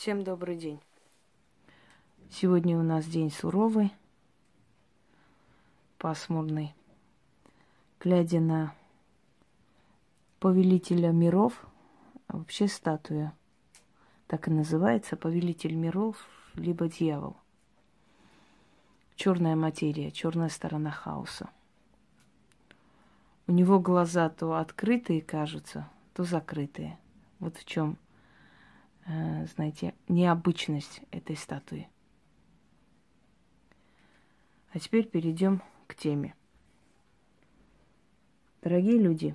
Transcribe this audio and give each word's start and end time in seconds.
Всем 0.00 0.24
добрый 0.24 0.56
день. 0.56 0.80
Сегодня 2.30 2.78
у 2.78 2.82
нас 2.82 3.04
день 3.04 3.30
суровый, 3.30 3.92
пасмурный. 5.98 6.74
Глядя 8.00 8.40
на 8.40 8.74
повелителя 10.38 11.10
миров, 11.10 11.66
вообще 12.28 12.66
статуя, 12.66 13.34
так 14.26 14.48
и 14.48 14.50
называется, 14.50 15.18
повелитель 15.18 15.74
миров, 15.74 16.16
либо 16.54 16.88
дьявол. 16.88 17.36
Черная 19.16 19.54
материя, 19.54 20.10
черная 20.10 20.48
сторона 20.48 20.90
хаоса. 20.90 21.50
У 23.46 23.52
него 23.52 23.78
глаза 23.78 24.30
то 24.30 24.54
открытые 24.54 25.20
кажутся, 25.20 25.86
то 26.14 26.24
закрытые. 26.24 26.98
Вот 27.38 27.58
в 27.58 27.66
чем 27.66 27.98
знаете, 29.06 29.94
необычность 30.08 31.00
этой 31.10 31.36
статуи. 31.36 31.88
А 34.72 34.78
теперь 34.78 35.06
перейдем 35.06 35.62
к 35.86 35.94
теме. 35.94 36.34
Дорогие 38.62 38.98
люди, 38.98 39.34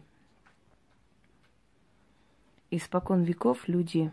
испокон 2.70 3.24
веков 3.24 3.68
люди 3.68 4.12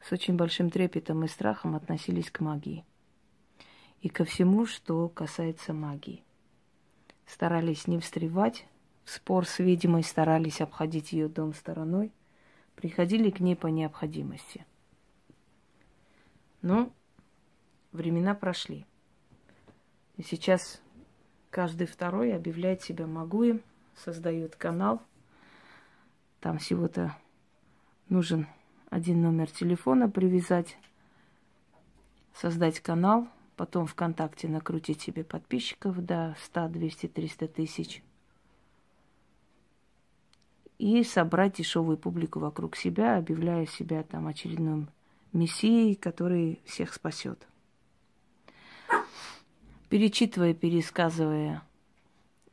с 0.00 0.12
очень 0.12 0.36
большим 0.36 0.70
трепетом 0.70 1.24
и 1.24 1.28
страхом 1.28 1.76
относились 1.76 2.30
к 2.30 2.40
магии 2.40 2.84
и 4.02 4.10
ко 4.10 4.24
всему, 4.24 4.66
что 4.66 5.08
касается 5.08 5.72
магии. 5.72 6.22
Старались 7.26 7.86
не 7.86 7.98
встревать 7.98 8.66
в 9.04 9.10
спор 9.10 9.46
с 9.46 9.60
ведьмой, 9.60 10.02
старались 10.02 10.60
обходить 10.60 11.12
ее 11.12 11.28
дом 11.28 11.54
стороной, 11.54 12.12
приходили 12.84 13.30
к 13.30 13.40
ней 13.40 13.56
по 13.56 13.68
необходимости– 13.68 14.66
но 16.64 16.90
времена 17.92 18.34
прошли. 18.34 18.86
И 20.16 20.22
сейчас 20.22 20.80
каждый 21.50 21.86
второй 21.86 22.34
объявляет 22.34 22.80
себя 22.82 23.06
могуем, 23.06 23.60
создает 23.94 24.56
канал. 24.56 25.02
Там 26.40 26.56
всего-то 26.56 27.14
нужен 28.08 28.46
один 28.88 29.20
номер 29.20 29.50
телефона 29.50 30.08
привязать, 30.08 30.78
создать 32.32 32.80
канал, 32.80 33.28
потом 33.56 33.86
ВКонтакте 33.86 34.48
накрутить 34.48 35.02
себе 35.02 35.22
подписчиков 35.22 36.02
до 36.02 36.34
100, 36.44 36.68
200, 36.68 37.08
300 37.08 37.48
тысяч 37.48 38.02
и 40.78 41.02
собрать 41.04 41.56
дешевую 41.56 41.96
публику 41.96 42.40
вокруг 42.40 42.76
себя, 42.76 43.16
объявляя 43.16 43.66
себя 43.66 44.02
там 44.02 44.26
очередным 44.26 44.88
Мессией, 45.32 45.96
который 45.96 46.60
всех 46.64 46.94
спасет. 46.94 47.46
Перечитывая, 49.88 50.54
пересказывая 50.54 51.62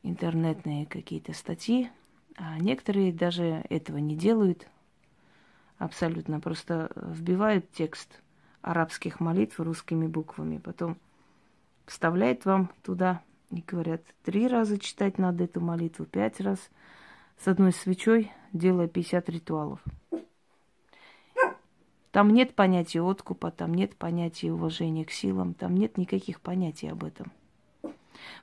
интернетные 0.02 0.86
какие-то 0.86 1.32
статьи, 1.32 1.90
а 2.36 2.58
некоторые 2.58 3.12
даже 3.12 3.64
этого 3.68 3.98
не 3.98 4.16
делают 4.16 4.68
абсолютно, 5.78 6.40
просто 6.40 6.90
вбивают 6.96 7.70
текст 7.72 8.20
арабских 8.62 9.20
молитв 9.20 9.58
русскими 9.60 10.06
буквами, 10.06 10.58
потом 10.58 10.96
вставляют 11.86 12.44
вам 12.44 12.70
туда 12.82 13.22
и 13.50 13.60
говорят, 13.60 14.02
три 14.24 14.46
раза 14.48 14.78
читать 14.78 15.18
надо 15.18 15.44
эту 15.44 15.60
молитву, 15.60 16.04
пять 16.04 16.40
раз 16.40 16.70
с 17.42 17.48
одной 17.48 17.72
свечой, 17.72 18.30
делая 18.52 18.86
50 18.86 19.28
ритуалов. 19.28 19.80
Там 22.12 22.30
нет 22.30 22.54
понятия 22.54 23.02
откупа, 23.02 23.50
там 23.50 23.74
нет 23.74 23.96
понятия 23.96 24.52
уважения 24.52 25.04
к 25.04 25.10
силам, 25.10 25.54
там 25.54 25.74
нет 25.74 25.98
никаких 25.98 26.40
понятий 26.40 26.86
об 26.86 27.02
этом. 27.02 27.32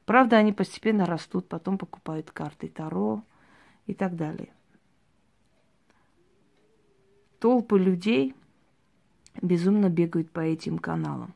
Правда, 0.05 0.37
они 0.37 0.51
постепенно 0.51 1.05
растут, 1.05 1.47
потом 1.47 1.77
покупают 1.77 2.31
карты 2.31 2.67
Таро 2.67 3.23
и 3.85 3.93
так 3.93 4.17
далее. 4.17 4.51
Толпы 7.39 7.79
людей 7.79 8.35
безумно 9.41 9.89
бегают 9.89 10.29
по 10.31 10.41
этим 10.41 10.77
каналам, 10.77 11.33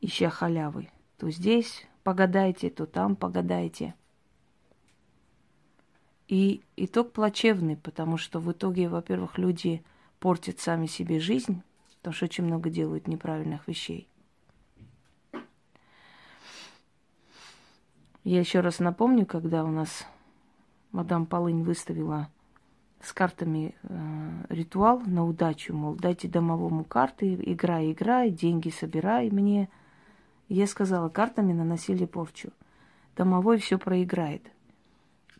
ища 0.00 0.30
халявы. 0.30 0.88
То 1.16 1.30
здесь 1.30 1.86
погадайте, 2.02 2.70
то 2.70 2.86
там 2.86 3.14
погадайте– 3.14 3.94
и 6.28 6.62
итог 6.76 7.12
плачевный, 7.12 7.76
потому 7.76 8.16
что 8.16 8.40
в 8.40 8.50
итоге, 8.50 8.88
во-первых, 8.88 9.38
люди 9.38 9.84
портят 10.18 10.58
сами 10.58 10.86
себе 10.86 11.20
жизнь, 11.20 11.62
потому 11.98 12.14
что 12.14 12.24
очень 12.24 12.44
много 12.44 12.70
делают 12.70 13.06
неправильных 13.06 13.68
вещей. 13.68 14.08
Я 18.24 18.40
еще 18.40 18.58
раз 18.58 18.80
напомню, 18.80 19.24
когда 19.24 19.62
у 19.64 19.70
нас 19.70 20.04
мадам 20.90 21.26
Полынь 21.26 21.62
выставила 21.62 22.28
с 23.00 23.12
картами 23.12 23.76
э, 23.84 24.46
ритуал 24.48 25.00
на 25.00 25.24
удачу, 25.24 25.74
мол, 25.74 25.94
дайте 25.94 26.26
домовому 26.26 26.82
карты, 26.82 27.38
играй, 27.40 27.92
играй, 27.92 28.30
деньги 28.30 28.70
собирай 28.70 29.30
мне. 29.30 29.68
я 30.48 30.66
сказала, 30.66 31.08
картами 31.08 31.52
наносили 31.52 32.04
порчу. 32.04 32.50
Домовой 33.14 33.58
все 33.58 33.78
проиграет. 33.78 34.42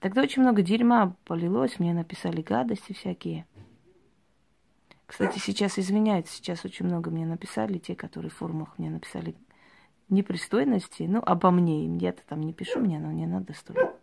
Тогда 0.01 0.23
очень 0.23 0.43
много 0.43 0.62
дерьма 0.62 1.17
полилось, 1.25 1.79
мне 1.79 1.95
написали 1.95 2.43
гадости 2.43 2.93
всякие. 2.93 3.47
Кстати, 5.07 5.39
сейчас 5.39 5.79
извиняюсь, 5.79 6.29
сейчас 6.29 6.65
очень 6.65 6.87
много 6.87 7.11
мне 7.11 7.25
написали, 7.27 7.79
те, 7.79 7.95
которые 7.95 8.31
в 8.31 8.34
форумах 8.34 8.77
мне 8.79 8.91
написали 8.91 9.34
непристойности, 10.09 11.05
ну, 11.05 11.23
обо 11.25 11.51
мне. 11.51 11.97
Я-то 11.99 12.23
там 12.27 12.41
не 12.41 12.53
пишу, 12.53 12.81
мне 12.81 12.99
оно 12.99 13.12
не 13.12 13.27
надо 13.27 13.55
столько. 13.55 13.95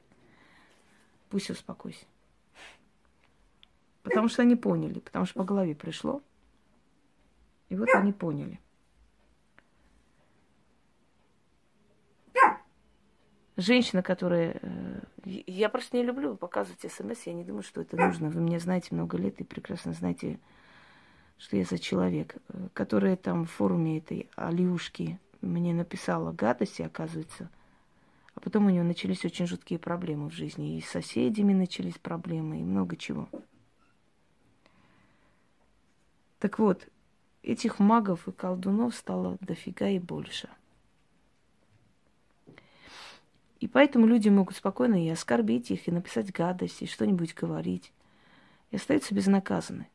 Пусть 1.30 1.50
успокойся. 1.50 2.06
Потому 4.02 4.28
что 4.28 4.42
они 4.42 4.56
поняли, 4.56 5.00
потому 5.00 5.25
что 5.25 5.40
по 5.40 5.46
голове 5.46 5.75
пришло. 5.75 6.22
И 7.70 7.75
вот 7.75 7.90
они 7.94 8.14
поняли. 8.14 8.60
Женщина, 13.63 14.03
которая... 14.03 14.59
Э, 14.62 15.00
я 15.24 15.69
просто 15.69 15.96
не 15.96 16.03
люблю 16.03 16.35
показывать 16.35 16.81
смс, 16.91 17.25
я 17.25 17.34
не 17.34 17.46
думаю, 17.46 17.63
что 17.63 17.79
это 17.79 17.96
нужно. 17.96 18.29
Вы 18.29 18.41
меня 18.41 18.59
знаете 18.59 18.90
много 18.91 19.18
лет 19.18 19.40
и 19.40 19.46
прекрасно 19.46 19.94
знаете, 19.94 20.38
что 21.38 21.56
я 21.56 21.63
за 21.63 21.79
человек, 21.79 22.35
э, 22.50 22.68
которая 22.74 23.16
там 23.16 23.46
в 23.46 23.51
форуме 23.51 24.00
этой 24.00 24.29
Алиушки 24.35 25.18
мне 25.40 25.74
написала 25.74 26.34
гадости, 26.34 26.81
оказывается. 26.81 27.50
А 28.35 28.41
потом 28.41 28.66
у 28.66 28.69
нее 28.69 28.84
начались 28.84 29.24
очень 29.24 29.47
жуткие 29.47 29.80
проблемы 29.80 30.30
в 30.30 30.34
жизни. 30.34 30.75
И 30.75 30.81
с 30.81 30.90
соседями 30.90 31.53
начались 31.53 31.97
проблемы, 31.97 32.59
и 32.59 32.63
много 32.63 32.97
чего. 32.97 33.30
Так 36.40 36.59
вот, 36.59 36.85
этих 37.44 37.80
магов 37.80 38.28
и 38.28 38.34
колдунов 38.34 38.94
стало 38.94 39.38
дофига 39.40 39.88
и 39.88 40.00
больше– 40.00 40.50
и 43.63 43.68
поэтому 43.69 44.06
люди 44.06 44.28
могут 44.28 44.57
спокойно 44.57 45.01
и 45.01 45.07
оскорбить 45.07 45.72
их, 45.72 45.88
и 45.88 45.91
написать 45.91 46.34
гадости, 46.34 46.84
и 46.84 46.88
что-нибудь 46.88 47.34
говорить. 47.34 47.94
И 48.72 48.75
остаются 48.75 49.16
безнаказаны. 49.16 49.88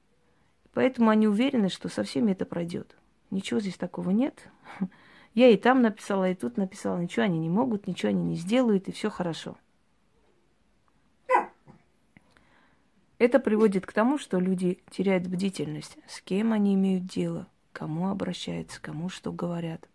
Поэтому 0.72 1.10
они 1.10 1.28
уверены, 1.28 1.68
что 1.68 1.90
со 1.90 2.02
всеми 2.02 2.32
это 2.32 2.46
пройдет. 2.46 2.96
Ничего 3.30 3.60
здесь 3.60 3.76
такого 3.76 4.08
нет. 4.08 4.48
Я 5.34 5.50
и 5.50 5.58
там 5.58 5.82
написала, 5.82 6.30
и 6.30 6.34
тут 6.34 6.56
написала. 6.56 6.96
Ничего 6.96 7.26
они 7.26 7.38
не 7.38 7.50
могут, 7.50 7.86
ничего 7.86 8.08
они 8.08 8.22
не 8.22 8.36
сделают, 8.36 8.88
и 8.88 8.92
все 8.92 9.10
хорошо. 9.10 9.58
Это 13.18 13.38
приводит 13.38 13.84
к 13.84 13.92
тому, 13.92 14.16
что 14.16 14.40
люди 14.40 14.80
теряют 14.90 15.26
бдительность, 15.26 15.98
с 16.06 16.22
кем 16.22 16.54
они 16.54 16.72
имеют 16.72 17.04
дело, 17.04 17.46
кому 17.74 18.08
обращаются, 18.08 18.80
кому 18.80 19.10
что 19.10 19.30
говорят. 19.30 19.86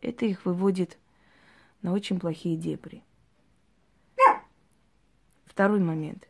Это 0.00 0.26
их 0.26 0.44
выводит 0.44 0.96
на 1.82 1.92
очень 1.92 2.18
плохие 2.18 2.56
дебри. 2.56 3.02
Второй 5.46 5.80
момент. 5.80 6.28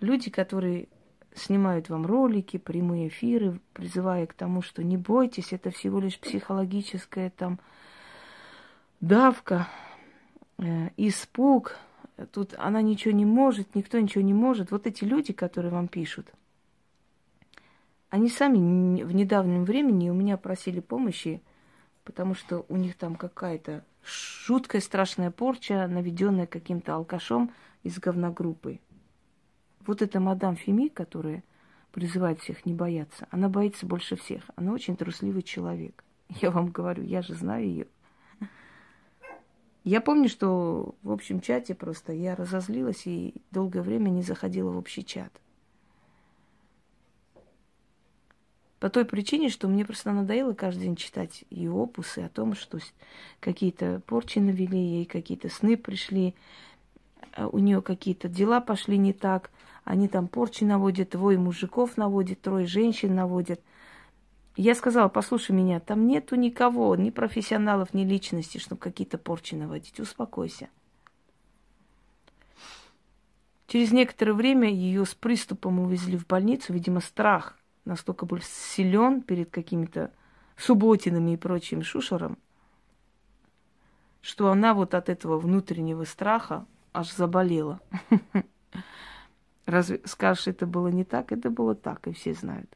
Люди, 0.00 0.30
которые 0.30 0.88
снимают 1.34 1.88
вам 1.88 2.06
ролики, 2.06 2.56
прямые 2.56 3.08
эфиры, 3.08 3.60
призывая 3.72 4.26
к 4.26 4.34
тому, 4.34 4.62
что 4.62 4.82
не 4.82 4.96
бойтесь, 4.96 5.52
это 5.52 5.70
всего 5.70 6.00
лишь 6.00 6.18
психологическая 6.18 7.30
там 7.30 7.60
давка, 9.00 9.68
э, 10.58 10.90
испуг, 10.96 11.76
тут 12.32 12.54
она 12.58 12.82
ничего 12.82 13.12
не 13.14 13.26
может, 13.26 13.74
никто 13.74 14.00
ничего 14.00 14.24
не 14.24 14.34
может. 14.34 14.70
Вот 14.70 14.86
эти 14.86 15.04
люди, 15.04 15.32
которые 15.32 15.70
вам 15.70 15.88
пишут, 15.88 16.32
они 18.08 18.28
сами 18.28 19.02
в 19.02 19.14
недавнем 19.14 19.64
времени 19.64 20.10
у 20.10 20.14
меня 20.14 20.36
просили 20.36 20.80
помощи, 20.80 21.42
потому 22.04 22.34
что 22.34 22.64
у 22.68 22.76
них 22.76 22.96
там 22.96 23.16
какая-то 23.16 23.84
жуткая 24.06 24.80
страшная 24.80 25.30
порча, 25.30 25.86
наведенная 25.86 26.46
каким-то 26.46 26.94
алкашом 26.94 27.52
из 27.82 27.98
говногруппы. 27.98 28.80
Вот 29.86 30.02
эта 30.02 30.20
мадам 30.20 30.56
Феми, 30.56 30.88
которая 30.88 31.42
призывает 31.92 32.40
всех 32.40 32.66
не 32.66 32.74
бояться. 32.74 33.26
Она 33.30 33.48
боится 33.48 33.86
больше 33.86 34.16
всех. 34.16 34.42
Она 34.56 34.72
очень 34.72 34.96
трусливый 34.96 35.42
человек. 35.42 36.04
Я 36.40 36.50
вам 36.50 36.68
говорю, 36.68 37.02
я 37.02 37.22
же 37.22 37.34
знаю 37.34 37.64
ее. 37.64 37.86
Я 39.84 40.00
помню, 40.00 40.28
что 40.28 40.96
в 41.04 41.12
общем 41.12 41.40
чате 41.40 41.76
просто 41.76 42.12
я 42.12 42.34
разозлилась 42.34 43.06
и 43.06 43.34
долгое 43.52 43.82
время 43.82 44.10
не 44.10 44.22
заходила 44.22 44.72
в 44.72 44.78
общий 44.78 45.04
чат. 45.04 45.30
По 48.80 48.90
той 48.90 49.04
причине, 49.04 49.48
что 49.48 49.68
мне 49.68 49.84
просто 49.84 50.12
надоело 50.12 50.52
каждый 50.52 50.82
день 50.84 50.96
читать 50.96 51.44
ее 51.50 51.72
опусы 51.72 52.20
о 52.20 52.28
том, 52.28 52.54
что 52.54 52.78
какие-то 53.40 54.02
порчи 54.06 54.38
навели 54.38 54.78
ей, 54.78 55.04
какие-то 55.06 55.48
сны 55.48 55.76
пришли, 55.76 56.34
а 57.32 57.48
у 57.48 57.58
нее 57.58 57.80
какие-то 57.80 58.28
дела 58.28 58.60
пошли 58.60 58.98
не 58.98 59.12
так, 59.12 59.50
они 59.84 60.08
там 60.08 60.28
порчи 60.28 60.64
наводят, 60.64 61.10
двое 61.10 61.38
мужиков 61.38 61.96
наводят, 61.96 62.40
трое 62.40 62.66
женщин 62.66 63.14
наводят– 63.14 63.60
я 64.56 64.74
сказала, 64.74 65.08
послушай 65.08 65.52
меня, 65.52 65.80
там 65.80 66.06
нету 66.06 66.34
никого, 66.34 66.96
ни 66.96 67.10
профессионалов, 67.10 67.92
ни 67.92 68.04
личности, 68.04 68.56
чтобы 68.56 68.80
какие-то 68.80 69.18
порчи 69.18 69.54
наводить. 69.54 70.00
Успокойся. 70.00 70.70
Через 73.66 73.92
некоторое 73.92 74.32
время 74.32 74.70
ее 74.70 75.04
с 75.04 75.14
приступом 75.14 75.78
увезли 75.78 76.16
в 76.16 76.26
больницу. 76.26 76.72
Видимо, 76.72 77.00
страх 77.00 77.58
настолько 77.86 78.26
был 78.26 78.40
силен 78.40 79.22
перед 79.22 79.50
какими-то 79.50 80.12
субботинами 80.56 81.32
и 81.32 81.36
прочим 81.36 81.82
шушером, 81.82 82.36
что 84.20 84.50
она 84.50 84.74
вот 84.74 84.94
от 84.94 85.08
этого 85.08 85.38
внутреннего 85.38 86.04
страха 86.04 86.66
аж 86.92 87.12
заболела. 87.12 87.80
Разве 89.66 90.00
скажешь, 90.04 90.46
это 90.46 90.66
было 90.66 90.88
не 90.88 91.04
так? 91.04 91.32
Это 91.32 91.50
было 91.50 91.74
так, 91.74 92.06
и 92.06 92.12
все 92.12 92.34
знают. 92.34 92.70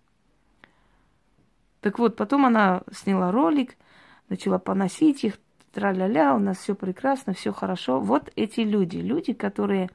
Так 1.81 1.99
вот, 1.99 2.17
потом 2.17 2.47
она 2.47 2.83
сняла 2.93 3.31
ролик, 3.31 3.77
начала 4.29 4.59
поносить 4.59 5.25
их, 5.25 5.39
тра-ля-ля, 5.73 6.35
у 6.35 6.39
нас 6.39 6.59
все 6.59 6.75
прекрасно, 6.75 7.33
все 7.33 7.53
хорошо. 7.53 8.01
Вот 8.01 8.31
эти 8.37 8.61
люди, 8.61 8.99
люди, 8.99 9.33
которые 9.33 9.89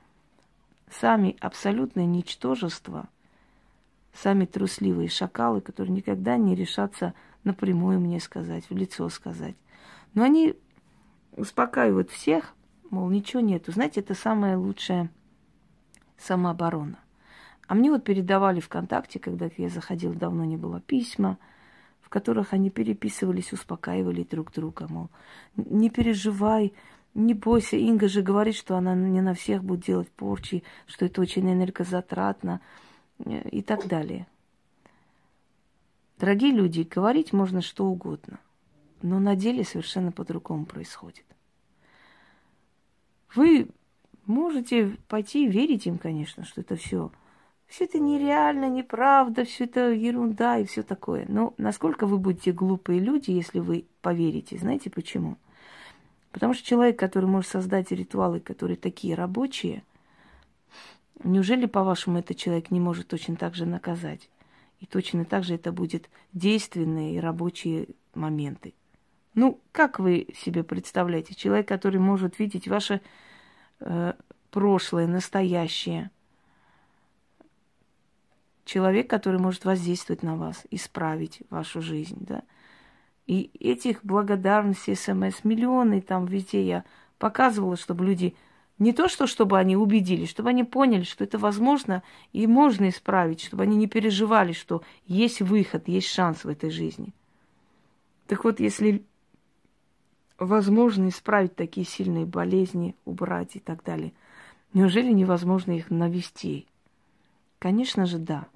сами 0.90 1.36
абсолютное 1.40 2.06
ничтожество, 2.06 3.08
сами 4.16 4.46
трусливые 4.46 5.10
шакалы, 5.10 5.62
которые 5.62 5.94
никогда 5.94 6.38
не 6.38 6.56
решатся 6.56 7.14
напрямую 7.44 8.00
мне 8.00 8.20
сказать, 8.20 8.70
в 8.70 8.76
лицо 8.76 9.08
сказать. 9.10 9.56
Но 10.14 10.24
они 10.24 10.56
успокаивают 11.36 12.10
всех, 12.10 12.54
мол, 12.90 13.10
ничего 13.10 13.42
нету. 13.42 13.72
Знаете, 13.72 14.00
это 14.00 14.16
самая 14.16 14.58
лучшая 14.58 15.12
самооборона. 16.18 16.98
А 17.68 17.76
мне 17.76 17.92
вот 17.92 18.04
передавали 18.04 18.60
ВКонтакте, 18.60 19.20
когда 19.20 19.50
я 19.58 19.70
заходила, 19.70 20.14
давно 20.16 20.46
не 20.46 20.58
было 20.58 20.80
письма– 20.80 21.38
в 22.06 22.10
которых 22.10 22.54
они 22.54 22.70
переписывались, 22.70 23.52
успокаивали 23.52 24.22
друг 24.24 24.52
друга, 24.54 24.86
мол, 24.88 25.10
не 25.56 25.90
переживай, 25.90 26.72
не 27.16 27.34
бойся, 27.34 27.78
Инга 27.78 28.08
же 28.08 28.22
говорит, 28.22 28.56
что 28.56 28.78
она 28.78 28.94
не 28.94 29.22
на 29.22 29.34
всех 29.34 29.64
будет 29.64 29.86
делать 29.86 30.10
порчи, 30.10 30.64
что 30.86 31.06
это 31.06 31.20
очень 31.20 31.52
энергозатратно 31.52 32.62
и 33.24 33.62
так 33.62 33.88
далее. 33.88 34.28
Дорогие 36.18 36.52
люди, 36.52 36.82
говорить 36.82 37.34
можно 37.34 37.62
что 37.62 37.86
угодно, 37.86 38.40
но 39.02 39.20
на 39.20 39.36
деле 39.36 39.64
совершенно 39.64 40.12
по-другому 40.12 40.66
происходит. 40.66 41.26
Вы 43.36 43.68
можете 44.26 44.98
пойти 45.08 45.48
верить 45.48 45.88
им, 45.88 45.98
конечно, 45.98 46.46
что 46.46 46.62
это 46.62 46.76
все 46.76 47.12
все 47.68 47.86
это 47.86 48.00
нереально, 48.00 48.70
неправда, 48.70 49.44
все 49.44 49.66
это 49.66 49.92
ерунда 49.92 50.60
и 50.60 50.66
все 50.66 50.84
такое. 50.84 51.26
Но 51.28 51.54
насколько 51.58 52.06
вы 52.06 52.18
будете 52.18 52.52
глупые 52.52 53.00
люди, 53.00 53.32
если 53.32 53.60
вы 53.60 53.86
поверите? 54.02 54.58
Знаете 54.58 54.90
почему? 54.90 55.38
Потому 56.32 56.54
что 56.54 56.66
человек, 56.66 57.00
который 57.00 57.26
может 57.26 57.50
создать 57.50 57.92
ритуалы, 57.92 58.40
которые 58.40 58.78
такие 58.78 59.16
рабочие, 59.16 59.84
неужели, 61.24 61.66
по-вашему, 61.66 62.20
этот 62.20 62.38
человек 62.38 62.72
не 62.72 62.80
может 62.80 63.08
точно 63.08 63.36
так 63.36 63.56
же 63.56 63.66
наказать? 63.66 64.30
И 64.80 64.86
точно 64.86 65.26
так 65.26 65.44
же 65.44 65.56
это 65.56 65.72
будет 65.72 66.10
действенные 66.34 67.16
и 67.16 67.20
рабочие 67.20 67.88
моменты. 68.14 68.74
Ну, 69.34 69.60
как 69.72 70.00
вы 70.00 70.28
себе 70.36 70.64
представляете? 70.64 71.34
Человек, 71.34 71.68
который 71.68 72.00
может 72.00 72.40
видеть 72.40 72.68
ваше 72.68 73.02
э, 73.80 74.14
прошлое, 74.52 75.08
настоящее– 75.08 76.12
человек, 78.66 79.10
который 79.10 79.40
может 79.40 79.64
воздействовать 79.64 80.24
на 80.24 80.36
вас, 80.36 80.66
исправить 80.72 81.42
вашу 81.50 81.82
жизнь, 81.82 82.18
да. 82.20 82.44
И 83.28 83.50
этих 83.60 84.04
благодарностей, 84.04 84.96
смс, 84.96 85.44
миллионы 85.44 86.02
там 86.02 86.26
везде 86.26 86.64
я 86.64 86.84
показывала, 87.18 87.76
чтобы 87.76 88.06
люди 88.06 88.36
не 88.78 88.92
то, 88.92 89.08
что 89.08 89.26
чтобы 89.28 89.58
они 89.58 89.78
убедились, 89.78 90.30
чтобы 90.30 90.50
они 90.50 90.64
поняли, 90.64 91.04
что 91.04 91.24
это 91.24 91.38
возможно 91.38 92.04
и 92.34 92.46
можно 92.46 92.90
исправить, 92.90 93.42
чтобы 93.42 93.64
они 93.64 93.78
не 93.78 93.88
переживали, 93.88 94.52
что 94.52 94.84
есть 95.08 95.42
выход, 95.42 95.88
есть 95.88 96.08
шанс 96.08 96.44
в 96.44 96.50
этой 96.50 96.70
жизни. 96.70 97.14
Так 98.28 98.44
вот, 98.44 98.60
если 98.60 99.06
возможно 100.38 101.08
исправить 101.08 101.56
такие 101.56 101.86
сильные 101.86 102.26
болезни, 102.26 102.96
убрать 103.06 103.56
и 103.56 103.60
так 103.60 103.84
далее, 103.84 104.14
неужели 104.74 105.12
невозможно 105.12 105.72
их 105.72 105.90
навести? 105.90 106.68
Конечно 107.60 108.06
же, 108.06 108.18
да. 108.18 108.48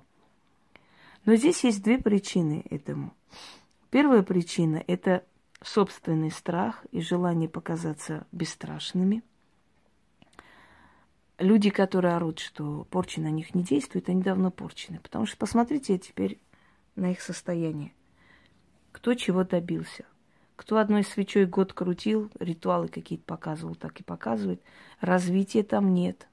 Но 1.25 1.35
здесь 1.35 1.63
есть 1.63 1.83
две 1.83 1.97
причины 1.97 2.65
этому. 2.69 3.13
Первая 3.89 4.23
причина– 4.23 4.83
это 4.87 5.23
собственный 5.61 6.31
страх 6.31 6.85
и 6.91 7.01
желание 7.01 7.49
показаться 7.49 8.25
бесстрашными. 8.31 9.23
Люди, 11.39 11.69
которые 11.69 12.15
орут, 12.15 12.39
что 12.39 12.85
порча 12.91 13.21
на 13.21 13.31
них 13.31 13.55
не 13.55 13.63
действует, 13.63 14.09
они 14.09 14.21
давно 14.21 14.51
порчены. 14.51 14.99
Потому 15.01 15.25
что 15.25 15.37
посмотрите 15.37 15.97
теперь 15.97 16.39
на 16.95 17.11
их 17.11 17.21
состояние. 17.21 17.93
Кто 18.91 19.13
чего 19.13 19.43
добился. 19.43 20.05
Кто 20.55 20.77
одной 20.77 21.03
свечой 21.03 21.45
год 21.45 21.73
крутил, 21.73 22.29
ритуалы 22.39 22.89
какие-то 22.89 23.23
показывал, 23.23 23.75
так 23.75 23.99
и 24.01 24.03
показывает. 24.03 24.61
Развития 24.99 25.63
там 25.63 25.93
нет 25.93 26.27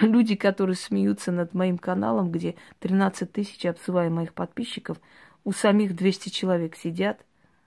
люди, 0.00 0.34
которые 0.34 0.76
смеются 0.76 1.32
над 1.32 1.54
моим 1.54 1.78
каналом, 1.78 2.30
где 2.30 2.56
13 2.80 3.30
тысяч 3.30 3.64
обзываю 3.66 4.10
моих 4.10 4.34
подписчиков, 4.34 4.98
у 5.44 5.52
самих 5.52 5.94
200 5.94 6.30
человек 6.30 6.76
сидят, 6.76 7.24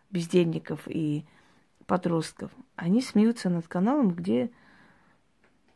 бездельников 0.10 0.82
и 0.88 1.26
подростков. 1.86 2.52
Они 2.76 3.02
смеются 3.02 3.50
над 3.50 3.68
каналом, 3.68 4.10
где 4.10 4.52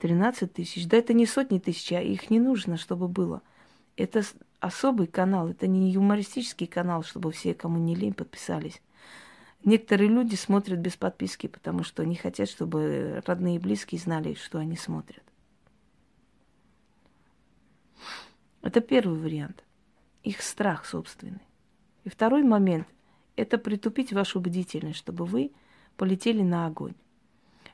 13 0.01 0.51
тысяч. 0.51 0.87
Да 0.87 0.97
это 0.97 1.13
не 1.13 1.27
сотни 1.27 1.59
тысяч, 1.59 1.91
а 1.93 2.01
их 2.01 2.31
не 2.31 2.39
нужно, 2.39 2.77
чтобы 2.77 3.07
было. 3.07 3.43
Это 3.95 4.23
особый 4.59 5.05
канал, 5.05 5.49
это 5.49 5.67
не 5.67 5.91
юмористический 5.91 6.65
канал, 6.65 7.03
чтобы 7.03 7.31
все, 7.31 7.53
кому 7.53 7.77
не 7.77 7.93
лень, 7.93 8.13
подписались. 8.13 8.81
Некоторые 9.63 10.09
люди 10.09 10.33
смотрят 10.33 10.79
без 10.79 10.97
подписки, 10.97 11.45
потому 11.45 11.83
что 11.83 12.03
не 12.03 12.15
хотят, 12.15 12.49
чтобы 12.49 13.21
родные 13.27 13.57
и 13.57 13.59
близкие 13.59 14.01
знали, 14.01 14.33
что 14.33 14.57
они 14.57 14.75
смотрят. 14.75 15.23
Это 18.63 18.81
первый 18.81 19.19
вариант. 19.19 19.63
Их 20.23 20.41
страх 20.41 20.85
собственный. 20.85 21.45
И 22.05 22.09
второй 22.09 22.41
момент– 22.41 22.87
это 23.35 23.59
притупить 23.59 24.13
вашу 24.13 24.39
бдительность, 24.39 24.97
чтобы 24.97 25.25
вы 25.25 25.51
полетели 25.95 26.41
на 26.41 26.65
огонь. 26.65 26.95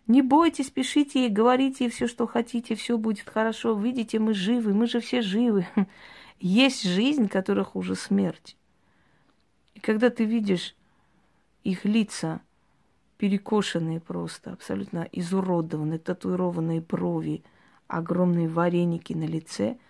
Не 0.08 0.22
бойтесь, 0.22 0.70
пишите 0.70 1.26
и 1.26 1.30
говорите 1.30 1.90
все, 1.90 2.08
что 2.08 2.28
хотите, 2.28 2.76
все 2.76 2.98
будет 2.98 3.28
хорошо. 3.28 3.78
Видите, 3.78 4.20
мы 4.20 4.34
живы, 4.34 4.74
мы 4.74 4.88
же 4.88 5.00
все 5.00 5.22
живы. 5.22 5.68
Есть 6.40 6.84
жизнь, 6.84 7.28
которая 7.28 7.66
хуже 7.66 7.96
смерти. 7.96 8.56
И 9.74 9.80
когда 9.80 10.10
ты 10.10 10.24
видишь 10.24 10.76
их 11.64 11.84
лица, 11.84 12.42
перекошенные 13.18 14.00
просто, 14.00 14.54
абсолютно 14.54 15.08
изуродованные, 15.12 16.00
татуированные 16.00 16.82
брови, 16.82 17.44
огромные 17.88 18.48
вареники 18.48 19.14
на 19.14 19.26
лице– 19.26 19.78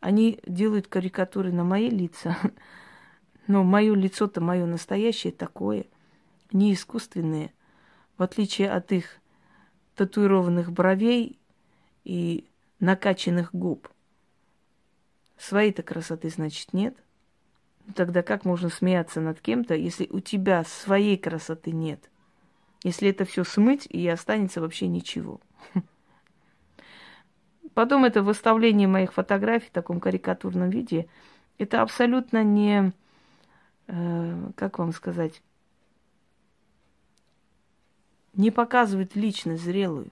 они 0.00 0.38
делают 0.46 0.86
карикатуры 0.86 1.52
на 1.52 1.64
мои 1.64 1.90
лица, 1.90 2.36
но 3.46 3.64
мое 3.64 3.94
лицо-то 3.94 4.40
мое 4.40 4.66
настоящее 4.66 5.32
такое, 5.32 5.86
не 6.52 6.72
искусственное, 6.72 7.52
в 8.16 8.22
отличие 8.22 8.70
от 8.70 8.92
их 8.92 9.16
татуированных 9.96 10.70
бровей 10.72 11.38
и 12.04 12.46
накачанных 12.78 13.54
губ. 13.54 13.88
Своей-то 15.38 15.82
красоты, 15.82 16.28
значит, 16.30 16.72
нет. 16.72 16.96
Ну, 17.86 17.92
тогда 17.94 18.22
как 18.22 18.44
можно 18.44 18.68
смеяться 18.68 19.20
над 19.20 19.40
кем-то, 19.40 19.74
если 19.74 20.06
у 20.10 20.20
тебя 20.20 20.64
своей 20.64 21.16
красоты 21.16 21.72
нет? 21.72 22.10
Если 22.82 23.08
это 23.08 23.24
все 23.24 23.44
смыть 23.44 23.86
и 23.86 24.06
останется 24.08 24.60
вообще 24.60 24.86
ничего. 24.86 25.40
Потом 27.74 28.04
это 28.04 28.22
выставление 28.22 28.88
моих 28.88 29.12
фотографий 29.12 29.68
в 29.68 29.72
таком 29.72 30.00
карикатурном 30.00 30.70
виде, 30.70 31.08
это 31.58 31.82
абсолютно 31.82 32.42
не, 32.42 32.92
э, 33.86 34.50
как 34.56 34.78
вам 34.78 34.92
сказать, 34.92 35.42
не 38.36 38.50
показывает 38.50 39.16
личность 39.16 39.62
зрелую. 39.62 40.10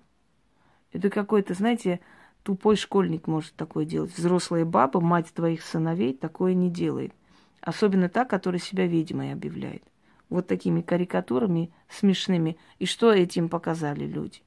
Это 0.93 1.11
какой-то, 1.11 1.55
знаете, 1.55 2.01
тупой 2.43 2.77
школьник 2.77 3.27
может 3.27 3.55
такое 3.55 3.85
делать. 3.85 4.17
Взрослая 4.17 4.65
баба, 4.65 5.01
мать 5.01 5.33
твоих 5.35 5.63
сыновей, 5.63 6.15
такое 6.15 6.55
не 6.55 6.71
делает. 6.71 7.13
Особенно 7.61 8.09
та, 8.09 8.25
которая 8.25 8.61
себя 8.61 8.87
ведьмой 8.87 9.33
объявляет. 9.33 9.83
Вот 10.29 10.47
такими 10.47 10.81
карикатурами 10.81 11.73
смешными. 11.89 12.57
И 12.79 12.87
что 12.87 13.13
этим 13.13 13.49
показали 13.49 14.05
люди? 14.05 14.43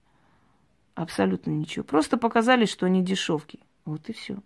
Абсолютно 0.96 1.52
ничего. 1.52 1.84
Просто 1.84 2.18
показали, 2.18 2.66
что 2.66 2.86
они 2.86 3.04
дешевки. 3.04 3.60
Вот 3.86 4.10
и 4.10 4.14
все. 4.14 4.38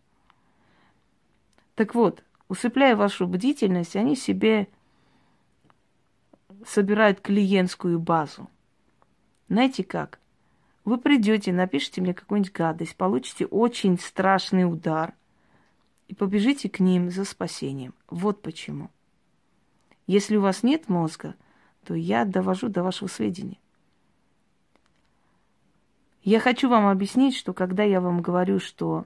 Так 1.76 1.96
вот, 1.96 2.24
усыпляя 2.48 2.96
вашу 2.96 3.28
бдительность, 3.28 3.96
они 3.96 4.16
себе 4.16 4.68
собирают 6.66 7.22
клиентскую 7.22 8.00
базу. 8.00 8.50
Знаете 9.52 9.84
как? 9.84 10.22
Вы 10.86 10.98
придете, 10.98 11.52
напишите 11.52 12.00
мне 12.00 12.14
какую-нибудь 12.14 12.54
гадость, 12.54 12.96
получите 12.96 13.46
очень 13.46 14.00
страшный 14.00 14.64
удар 14.64 15.14
и 16.08 16.16
побежите 16.16 16.70
к 16.70 16.80
ним 16.80 17.12
за 17.12 17.26
спасением. 17.26 17.94
Вот 18.08 18.42
почему. 18.42 18.90
Если 20.08 20.38
у 20.38 20.42
вас 20.42 20.64
нет 20.64 20.88
мозга, 20.88 21.36
то 21.84 21.94
я 21.94 22.24
довожу 22.24 22.70
до 22.70 22.82
вашего 22.82 23.10
сведения. 23.10 23.58
Я 26.24 26.40
хочу 26.40 26.70
вам 26.70 26.88
объяснить, 26.88 27.36
что 27.36 27.52
когда 27.52 27.84
я 27.84 28.00
вам 28.00 28.22
говорю, 28.22 28.62
что 28.62 29.06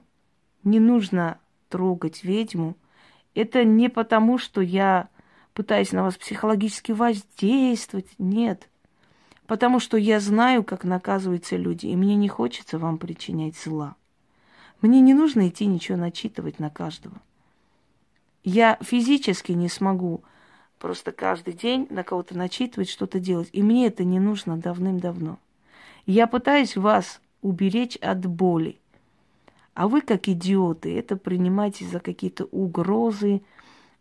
не 0.62 0.78
нужно 0.78 1.40
трогать 1.68 2.22
ведьму, 2.22 2.76
это 3.34 3.64
не 3.64 3.88
потому, 3.88 4.38
что 4.38 4.60
я 4.60 5.08
пытаюсь 5.54 5.90
на 5.90 6.04
вас 6.04 6.16
психологически 6.16 6.92
воздействовать. 6.92 8.14
Нет. 8.18 8.70
Потому 9.46 9.78
что 9.78 9.96
я 9.96 10.18
знаю, 10.18 10.64
как 10.64 10.84
наказываются 10.84 11.56
люди, 11.56 11.86
и 11.86 11.96
мне 11.96 12.16
не 12.16 12.28
хочется 12.28 12.78
вам 12.78 12.98
причинять 12.98 13.56
зла. 13.56 13.94
Мне 14.80 15.00
не 15.00 15.14
нужно 15.14 15.48
идти 15.48 15.66
ничего 15.66 15.96
начитывать 15.96 16.58
на 16.58 16.68
каждого. 16.68 17.16
Я 18.42 18.78
физически 18.80 19.52
не 19.52 19.68
смогу 19.68 20.22
просто 20.78 21.12
каждый 21.12 21.54
день 21.54 21.86
на 21.90 22.02
кого-то 22.02 22.36
начитывать, 22.36 22.90
что-то 22.90 23.18
делать. 23.18 23.48
И 23.52 23.62
мне 23.62 23.86
это 23.86 24.04
не 24.04 24.20
нужно 24.20 24.56
давным-давно. 24.56 25.38
Я 26.06 26.26
пытаюсь 26.26 26.76
вас 26.76 27.20
уберечь 27.40 27.96
от 27.96 28.26
боли. 28.26 28.78
А 29.74 29.88
вы, 29.88 30.00
как 30.00 30.28
идиоты, 30.28 30.96
это 30.96 31.16
принимаете 31.16 31.84
за 31.84 32.00
какие-то 32.00 32.44
угрозы, 32.46 33.42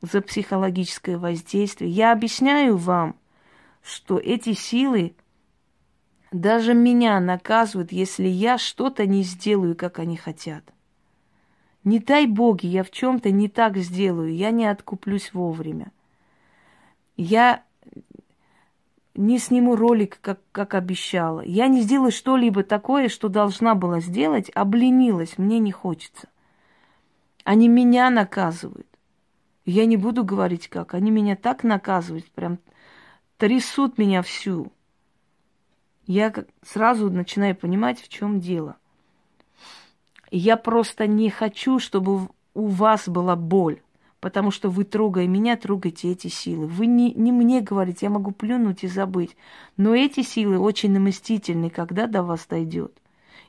за 0.02 0.22
психологическое 0.22 1.18
воздействие. 1.18 1.90
Я 1.90 2.12
объясняю 2.12 2.78
вам, 2.78 3.16
что 3.82 4.18
эти 4.18 4.54
силы 4.54 5.16
даже 6.36 6.74
меня 6.74 7.20
наказывают, 7.20 7.92
если 7.92 8.28
я 8.28 8.58
что-то 8.58 9.06
не 9.06 9.24
сделаю, 9.24 9.76
как 9.76 10.00
они 10.00 10.18
хотят. 10.18 10.64
Не 11.84 12.00
дай 12.00 12.28
боги, 12.28 12.66
я 12.68 12.84
в 12.84 12.92
чем-то 12.92 13.32
не 13.32 13.48
так 13.48 13.78
сделаю, 13.78 14.36
я 14.36 14.52
не 14.52 14.66
откуплюсь 14.66 15.34
вовремя. 15.34 15.92
Я 17.16 17.64
не 19.14 19.40
сниму 19.40 19.78
ролик, 19.78 20.20
как, 20.20 20.42
как 20.52 20.74
обещала. 20.74 21.42
Я 21.42 21.68
не 21.68 21.82
сделаю 21.82 22.12
что-либо 22.12 22.64
такое, 22.64 23.08
что 23.08 23.30
должна 23.30 23.74
была 23.74 24.02
сделать, 24.02 24.52
обленилась, 24.54 25.38
мне 25.38 25.60
не 25.60 25.72
хочется. 25.72 26.28
Они 27.46 27.70
меня 27.70 28.10
наказывают. 28.10 28.88
Я 29.64 29.86
не 29.86 29.96
буду 29.96 30.26
говорить 30.26 30.68
как. 30.68 30.94
Они 30.94 31.12
меня 31.12 31.38
так 31.38 31.64
наказывают, 31.64 32.26
прям 32.32 32.60
трясут 33.38 33.98
меня 33.98 34.22
всю. 34.22 34.72
Я 36.08 36.34
сразу 36.64 37.10
начинаю 37.10 37.56
понимать, 37.56 38.00
в 38.00 38.10
чем 38.10 38.40
дело. 38.40 38.78
я 40.32 40.58
просто 40.58 41.08
не 41.08 41.30
хочу, 41.30 41.80
чтобы 41.80 42.30
у 42.54 42.68
вас 42.68 43.08
была 43.08 43.36
боль 43.36 43.82
потому 44.26 44.50
что 44.50 44.72
вы, 44.72 44.86
трогая 44.86 45.28
меня, 45.28 45.56
трогаете 45.56 46.12
эти 46.12 46.30
силы. 46.30 46.66
Вы 46.66 46.88
не, 46.88 47.14
не 47.14 47.32
мне 47.32 47.62
говорите, 47.62 48.08
я 48.08 48.10
могу 48.10 48.32
плюнуть 48.32 48.84
и 48.84 48.88
забыть, 48.88 49.38
но 49.78 49.94
эти 49.94 50.24
силы 50.24 50.58
очень 50.58 50.98
мстительны, 51.00 51.70
когда 51.70 52.08
до 52.08 52.24
вас 52.24 52.48
дойдет. 52.50 52.92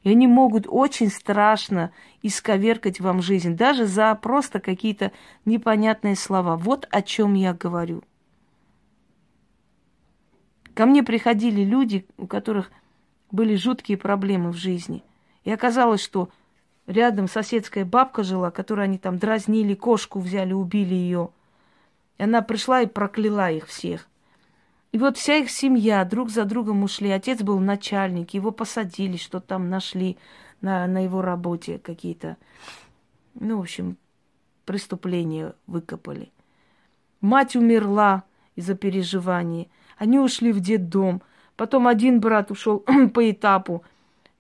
И 0.03 0.11
они 0.11 0.27
могут 0.27 0.67
очень 0.69 1.09
страшно 1.09 1.93
исковеркать 2.21 3.01
вам 3.01 3.23
жизнь, 3.23 3.57
даже 3.57 3.87
за 3.87 4.15
просто 4.17 4.61
какие-то 4.61 5.13
непонятные 5.47 6.15
слова. 6.15 6.59
Вот 6.59 6.87
о 6.91 7.01
чем 7.01 7.33
я 7.33 7.55
говорю. 7.55 8.03
Ко 10.77 10.87
мне 10.87 11.03
приходили 11.03 11.63
люди, 11.63 12.07
у 12.17 12.29
которых 12.29 12.71
были 13.33 13.57
жуткие 13.57 13.99
проблемы 13.99 14.53
в 14.53 14.57
жизни. 14.57 15.03
И 15.43 15.51
оказалось, 15.51 16.01
что 16.01 16.31
Рядом 16.87 17.27
соседская 17.27 17.85
бабка 17.85 18.23
жила, 18.23 18.51
которую 18.51 18.85
они 18.85 18.99
там 18.99 19.19
дразнили, 19.19 19.75
кошку 19.75 20.21
взяли, 20.21 20.53
убили 20.53 20.95
ее. 20.95 21.31
И 22.19 22.23
она 22.23 22.43
пришла 22.43 22.83
и 22.83 22.87
прокляла 22.87 23.51
их 23.51 23.67
всех. 23.67 24.09
И 24.93 24.99
вот 24.99 25.19
вся 25.19 25.37
их 25.37 25.51
семья 25.51 26.05
друг 26.05 26.31
за 26.31 26.45
другом 26.45 26.85
ушли. 26.85 27.11
Отец 27.11 27.43
был 27.43 27.59
начальник, 27.59 28.35
его 28.35 28.53
посадили, 28.53 29.17
что 29.17 29.41
там 29.41 29.69
нашли 29.69 30.17
на, 30.61 30.87
на 30.87 31.03
его 31.03 31.23
работе 31.23 31.79
какие-то, 31.79 32.37
ну, 33.35 33.59
в 33.59 33.63
общем, 33.63 33.97
преступления 34.65 35.55
выкопали. 35.67 36.31
Мать 37.21 37.57
умерла 37.57 38.23
из-за 38.55 38.77
переживаний. 38.77 39.69
Они 39.97 40.19
ушли 40.19 40.53
в 40.53 40.61
детдом. 40.61 41.23
Потом 41.57 41.89
один 41.89 42.21
брат 42.21 42.51
ушел 42.51 42.85
по 43.15 43.31
этапу. 43.31 43.83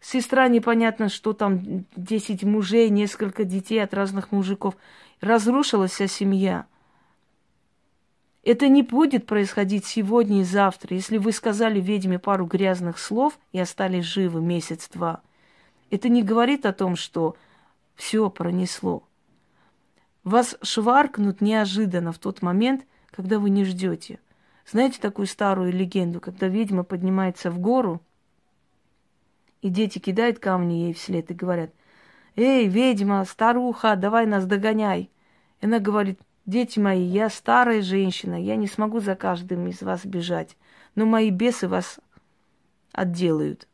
Сестра 0.00 0.48
непонятно, 0.48 1.08
что 1.08 1.32
там, 1.32 1.84
10 1.96 2.44
мужей, 2.44 2.90
несколько 2.90 3.44
детей 3.44 3.82
от 3.82 3.94
разных 3.94 4.32
мужиков. 4.32 4.76
Разрушилась 5.20 5.92
вся 5.92 6.06
семья. 6.06 6.66
Это 8.46 8.68
не 8.68 8.82
будет 8.82 9.26
происходить 9.26 9.86
сегодня 9.86 10.42
и 10.42 10.44
завтра. 10.44 10.94
Если 10.94 11.18
вы 11.18 11.32
сказали 11.32 11.80
ведьме 11.80 12.20
пару 12.20 12.46
грязных 12.46 12.98
слов 12.98 13.38
и 13.50 13.58
остались 13.58 14.04
живы 14.04 14.40
месяц-два, 14.40 15.22
это 15.90 16.08
не 16.08 16.22
говорит 16.22 16.64
о 16.66 16.72
том, 16.72 16.94
что 16.94 17.34
все 17.96 18.30
пронесло. 18.30 19.02
Вас 20.22 20.56
шваркнут 20.62 21.40
неожиданно 21.40 22.12
в 22.12 22.18
тот 22.18 22.42
момент, 22.42 22.86
когда 23.10 23.40
вы 23.40 23.50
не 23.50 23.64
ждете. 23.64 24.20
Знаете 24.68 25.00
такую 25.00 25.26
старую 25.26 25.72
легенду, 25.72 26.20
когда 26.20 26.48
ведьма 26.48 26.84
поднимается 26.84 27.50
в 27.50 27.58
гору– 27.58 28.00
и 29.66 29.68
дети 29.68 29.98
кидают 29.98 30.38
камни 30.38 30.74
ей 30.74 30.94
вслед 30.94 31.30
и 31.30 31.34
говорят, 31.34 31.72
«Эй, 32.36 32.68
ведьма, 32.68 33.24
старуха, 33.24 33.96
давай 33.96 34.24
нас 34.24 34.46
догоняй!» 34.46 35.10
И 35.60 35.66
она 35.66 35.80
говорит, 35.80 36.20
«Дети 36.44 36.78
мои, 36.78 37.02
я 37.02 37.28
старая 37.28 37.82
женщина, 37.82 38.40
я 38.40 38.54
не 38.54 38.68
смогу 38.68 39.00
за 39.00 39.16
каждым 39.16 39.66
из 39.66 39.82
вас 39.82 40.06
бежать, 40.06 40.56
но 40.94 41.04
мои 41.04 41.30
бесы 41.30 41.66
вас 41.66 41.98
отделают». 42.92 43.66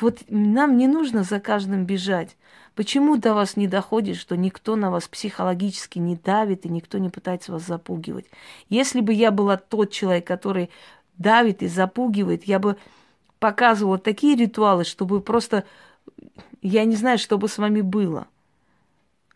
Вот 0.00 0.22
нам 0.28 0.76
не 0.76 0.86
нужно 0.86 1.22
за 1.22 1.40
каждым 1.40 1.84
бежать. 1.84 2.36
Почему 2.74 3.16
до 3.16 3.34
вас 3.34 3.56
не 3.56 3.68
доходит, 3.68 4.16
что 4.16 4.36
никто 4.36 4.76
на 4.76 4.90
вас 4.90 5.06
психологически 5.06 5.98
не 5.98 6.16
давит 6.16 6.64
и 6.64 6.70
никто 6.70 6.98
не 6.98 7.10
пытается 7.10 7.52
вас 7.52 7.66
запугивать? 7.66 8.26
Если 8.70 9.00
бы 9.00 9.12
я 9.12 9.30
была 9.30 9.58
тот 9.58 9.90
человек, 9.90 10.26
который 10.26 10.70
давит 11.18 11.62
и 11.62 11.68
запугивает, 11.68 12.44
я 12.44 12.58
бы 12.58 12.76
показывала 13.38 13.98
такие 13.98 14.36
ритуалы, 14.36 14.84
чтобы 14.84 15.20
просто, 15.20 15.64
я 16.62 16.84
не 16.84 16.96
знаю, 16.96 17.18
что 17.18 17.36
бы 17.36 17.48
с 17.48 17.58
вами 17.58 17.82
было. 17.82 18.26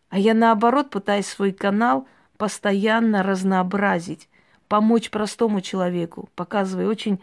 А 0.09 0.17
я 0.17 0.33
наоборот 0.33 0.89
пытаюсь 0.89 1.27
свой 1.27 1.51
канал 1.51 2.07
постоянно 2.37 3.21
разнообразить, 3.21 4.29
помочь 4.67 5.09
простому 5.09 5.61
человеку, 5.61 6.29
показывая 6.35 6.87
очень 6.87 7.19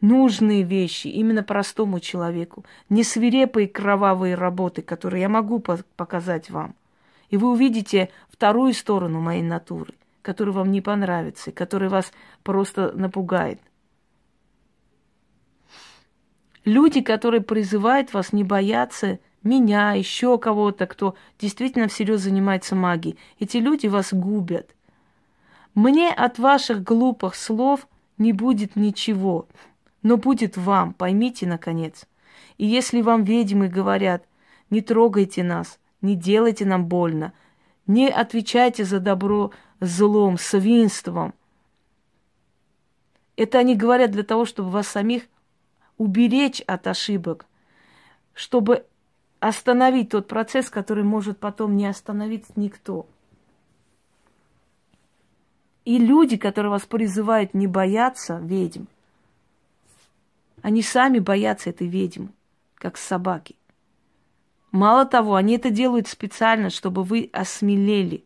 нужные 0.00 0.62
вещи 0.62 1.08
именно 1.08 1.42
простому 1.42 2.00
человеку, 2.00 2.64
не 2.88 3.02
свирепые 3.02 3.68
кровавые 3.68 4.34
работы, 4.34 4.82
которые 4.82 5.22
я 5.22 5.28
могу 5.28 5.60
показать 5.60 6.50
вам. 6.50 6.74
И 7.30 7.36
вы 7.36 7.50
увидите 7.50 8.10
вторую 8.30 8.72
сторону 8.72 9.20
моей 9.20 9.42
натуры, 9.42 9.94
которая 10.22 10.54
вам 10.54 10.70
не 10.70 10.80
понравится, 10.80 11.52
которая 11.52 11.90
вас 11.90 12.12
просто 12.42 12.92
напугает. 12.92 13.60
Люди, 16.64 17.00
которые 17.00 17.40
призывают 17.40 18.12
вас 18.12 18.32
не 18.32 18.44
бояться 18.44 19.18
меня, 19.42 19.92
еще 19.92 20.38
кого-то, 20.38 20.86
кто 20.86 21.14
действительно 21.38 21.88
всерьез 21.88 22.20
занимается 22.20 22.74
магией, 22.74 23.18
эти 23.38 23.56
люди 23.58 23.86
вас 23.86 24.12
губят. 24.12 24.74
Мне 25.74 26.10
от 26.10 26.38
ваших 26.38 26.82
глупых 26.82 27.34
слов 27.34 27.86
не 28.18 28.32
будет 28.32 28.76
ничего, 28.76 29.46
но 30.02 30.16
будет 30.16 30.56
вам, 30.56 30.92
поймите, 30.92 31.46
наконец. 31.46 32.06
И 32.56 32.66
если 32.66 33.02
вам 33.02 33.24
ведьмы 33.24 33.68
говорят, 33.68 34.24
не 34.70 34.80
трогайте 34.80 35.42
нас, 35.42 35.78
не 36.00 36.14
делайте 36.14 36.64
нам 36.64 36.86
больно, 36.86 37.32
не 37.86 38.08
отвечайте 38.08 38.84
за 38.84 39.00
добро 39.00 39.52
злом, 39.80 40.38
свинством. 40.38 41.34
Это 43.36 43.58
они 43.58 43.76
говорят 43.76 44.10
для 44.10 44.24
того, 44.24 44.44
чтобы 44.44 44.70
вас 44.70 44.88
самих 44.88 45.24
уберечь 45.96 46.60
от 46.62 46.86
ошибок, 46.86 47.46
чтобы 48.34 48.84
остановить 49.40 50.10
тот 50.10 50.26
процесс, 50.26 50.70
который 50.70 51.04
может 51.04 51.38
потом 51.38 51.76
не 51.76 51.86
остановить 51.86 52.56
никто. 52.56 53.06
И 55.84 55.98
люди, 55.98 56.36
которые 56.36 56.70
вас 56.70 56.84
призывают 56.84 57.54
не 57.54 57.66
бояться 57.66 58.38
ведьм, 58.42 58.84
они 60.62 60.82
сами 60.82 61.18
боятся 61.18 61.70
этой 61.70 61.86
ведьмы, 61.86 62.30
как 62.74 62.96
собаки. 62.96 63.56
Мало 64.70 65.06
того, 65.06 65.34
они 65.34 65.56
это 65.56 65.70
делают 65.70 66.08
специально, 66.08 66.70
чтобы 66.70 67.02
вы 67.02 67.30
осмелели, 67.32 68.24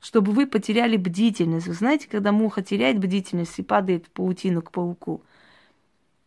чтобы 0.00 0.32
вы 0.32 0.46
потеряли 0.46 0.96
бдительность. 0.96 1.68
Вы 1.68 1.74
знаете, 1.74 2.08
когда 2.08 2.32
муха 2.32 2.62
теряет 2.62 2.98
бдительность 2.98 3.58
и 3.58 3.62
падает 3.62 4.06
в 4.06 4.10
паутину 4.10 4.62
к 4.62 4.70
пауку– 4.70 5.22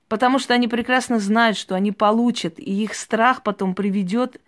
Потому 0.08 0.40
что 0.40 0.54
они 0.54 0.68
прекрасно 0.68 1.20
знают, 1.20 1.58
что 1.58 1.76
они 1.76 1.92
получат, 1.92 2.60
и 2.60 2.84
их 2.84 2.94
страх 2.94 3.44
потом 3.44 3.76
приведет 3.76 4.42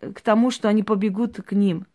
к 0.00 0.20
тому, 0.20 0.50
что 0.50 0.68
они 0.68 0.84
побегут 0.84 1.36
к 1.42 1.52
ним, 1.52 1.86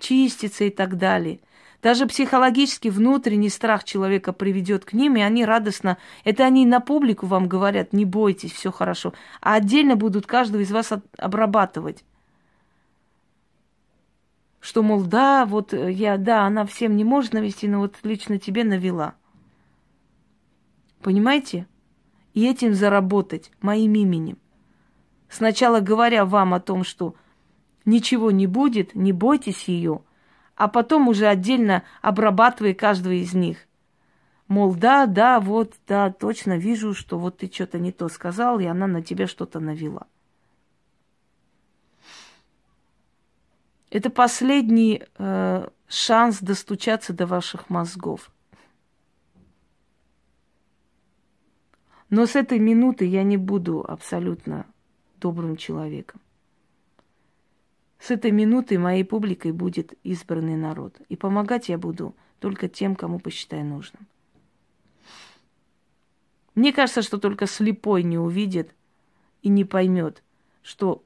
чиститься 0.00 0.64
и 0.64 0.70
так 0.70 0.96
далее. 0.98 1.40
Даже 1.86 2.06
психологически 2.06 2.88
внутренний 2.88 3.48
страх 3.48 3.84
человека 3.84 4.32
приведет 4.32 4.84
к 4.84 4.92
ним, 4.92 5.14
и 5.14 5.20
они 5.20 5.44
радостно, 5.44 5.98
это 6.24 6.44
они 6.44 6.66
на 6.66 6.80
публику 6.80 7.26
вам 7.26 7.46
говорят, 7.46 7.92
не 7.92 8.04
бойтесь, 8.04 8.50
все 8.50 8.72
хорошо, 8.72 9.12
а 9.40 9.54
отдельно 9.54 9.94
будут 9.94 10.26
каждого 10.26 10.62
из 10.62 10.72
вас 10.72 10.92
обрабатывать. 11.16 12.02
Что, 14.58 14.82
мол, 14.82 15.02
да, 15.02 15.46
вот 15.46 15.72
я, 15.72 16.16
да, 16.16 16.44
она 16.44 16.66
всем 16.66 16.96
не 16.96 17.04
может 17.04 17.32
навести, 17.32 17.68
но 17.68 17.78
вот 17.78 17.94
лично 18.02 18.40
тебе 18.40 18.64
навела. 18.64 19.14
Понимаете? 21.02 21.68
и 22.34 22.48
этим 22.48 22.74
заработать 22.74 23.52
моим 23.60 23.94
именем. 23.94 24.38
Сначала 25.28 25.78
говоря 25.78 26.24
вам 26.24 26.52
о 26.52 26.58
том, 26.58 26.82
что 26.82 27.14
ничего 27.84 28.32
не 28.32 28.48
будет, 28.48 28.96
не 28.96 29.12
бойтесь 29.12 29.68
ее, 29.68 30.00
а 30.56 30.68
потом 30.68 31.08
уже 31.08 31.26
отдельно 31.26 31.84
обрабатывая 32.02 32.74
каждого 32.74 33.12
из 33.12 33.34
них. 33.34 33.58
Мол, 34.48 34.74
да, 34.74 35.06
да, 35.06 35.40
вот, 35.40 35.74
да, 35.86 36.10
точно 36.10 36.56
вижу, 36.56 36.94
что 36.94 37.18
вот 37.18 37.38
ты 37.38 37.50
что-то 37.52 37.78
не 37.78 37.92
то 37.92 38.08
сказал, 38.08 38.58
и 38.58 38.64
она 38.64 38.86
на 38.86 39.02
тебя 39.02 39.26
что-то 39.26 39.60
навела. 39.60 40.06
Это 43.90 44.10
последний 44.10 45.02
э, 45.18 45.68
шанс 45.88 46.40
достучаться 46.40 47.12
до 47.12 47.26
ваших 47.26 47.70
мозгов. 47.70 48.30
Но 52.08 52.26
с 52.26 52.36
этой 52.36 52.58
минуты 52.58 53.04
я 53.04 53.24
не 53.24 53.36
буду 53.36 53.84
абсолютно 53.86 54.66
добрым 55.18 55.56
человеком. 55.56 56.20
С 57.98 58.10
этой 58.10 58.30
минуты 58.30 58.78
моей 58.78 59.04
публикой 59.04 59.52
будет 59.52 59.94
избранный 60.02 60.56
народ. 60.56 60.96
И 61.08 61.16
помогать 61.16 61.68
я 61.68 61.78
буду 61.78 62.14
только 62.40 62.68
тем, 62.68 62.94
кому 62.94 63.18
посчитаю 63.18 63.64
нужным. 63.64 64.06
Мне 66.54 66.72
кажется, 66.72 67.02
что 67.02 67.18
только 67.18 67.46
слепой 67.46 68.02
не 68.02 68.18
увидит 68.18 68.74
и 69.42 69.48
не 69.48 69.64
поймет, 69.64 70.22
что 70.62 71.02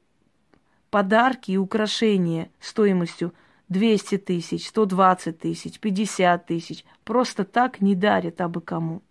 подарки 0.91 1.53
и 1.53 1.57
украшения 1.57 2.51
стоимостью 2.61 3.33
200 3.69 4.19
тысяч, 4.19 4.69
120 4.69 5.39
тысяч, 5.39 5.79
50 5.79 6.47
тысяч 6.47 6.85
просто 7.05 7.45
так 7.45 7.81
не 7.81 7.95
дарят 7.95 8.41
абы 8.41 8.61
кому. 8.61 9.03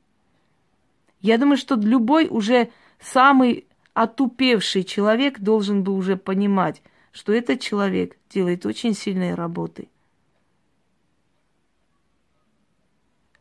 Я 1.22 1.38
думаю, 1.38 1.58
что 1.58 1.76
любой 1.76 2.28
уже 2.30 2.70
самый 3.00 3.66
отупевший 3.94 4.84
человек 4.84 5.40
должен 5.40 5.84
бы 5.84 5.94
уже 5.94 6.16
понимать, 6.16 6.82
что 7.12 7.34
этот 7.34 7.60
человек 7.60 8.18
делает 8.30 8.66
очень 8.66 8.94
сильные 8.94 9.36
работы. 9.36 9.90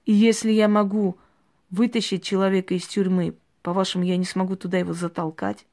И 0.04 0.12
если 0.12 0.50
я 0.50 0.68
могу 0.68 1.18
вытащить 1.70 2.22
человека 2.22 2.74
из 2.74 2.86
тюрьмы, 2.86 3.34
по-вашему, 3.62 4.04
я 4.04 4.16
не 4.16 4.24
смогу 4.24 4.56
туда 4.56 4.78
его 4.78 4.94
затолкать? 4.94 5.66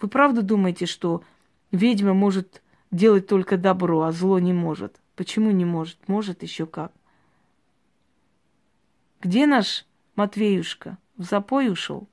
Вы 0.00 0.08
правда 0.08 0.42
думаете, 0.42 0.86
что 0.86 1.24
ведьма 1.72 2.14
может 2.14 2.62
делать 2.90 3.26
только 3.26 3.56
добро, 3.56 4.02
а 4.02 4.12
зло 4.12 4.38
не 4.38 4.52
может? 4.52 5.00
Почему 5.16 5.50
не 5.50 5.64
может? 5.64 5.98
Может 6.08 6.42
еще 6.42 6.66
как. 6.66 6.92
Где 9.20 9.46
наш 9.46 9.86
Матвеюшка 10.16 10.98
в 11.16 11.24
запой 11.24 11.70
ушел. 11.70 12.06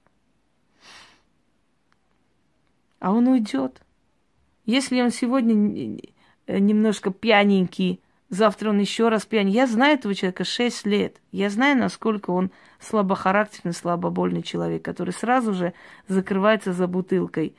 А 3.00 3.12
он 3.12 3.28
уйдет. 3.28 3.82
Если 4.72 5.02
он 5.02 5.12
сегодня 5.12 6.00
немножко 6.48 7.12
пьяненький, 7.12 8.00
завтра 8.30 8.70
он 8.70 8.80
еще 8.80 9.10
раз 9.10 9.26
пьяный. 9.26 9.52
Я 9.52 9.68
знаю 9.68 9.96
этого 9.96 10.16
человека 10.16 10.46
6 10.46 10.86
лет. 10.86 11.18
Я 11.34 11.50
знаю, 11.50 11.78
насколько 11.78 12.32
он 12.32 12.52
слабохарактерный, 12.80 13.74
слабобольный 13.74 14.44
человек, 14.44 14.82
который 14.82 15.12
сразу 15.12 15.54
же 15.54 15.74
закрывается 16.08 16.72
за 16.72 16.88
бутылкой, 16.88 17.54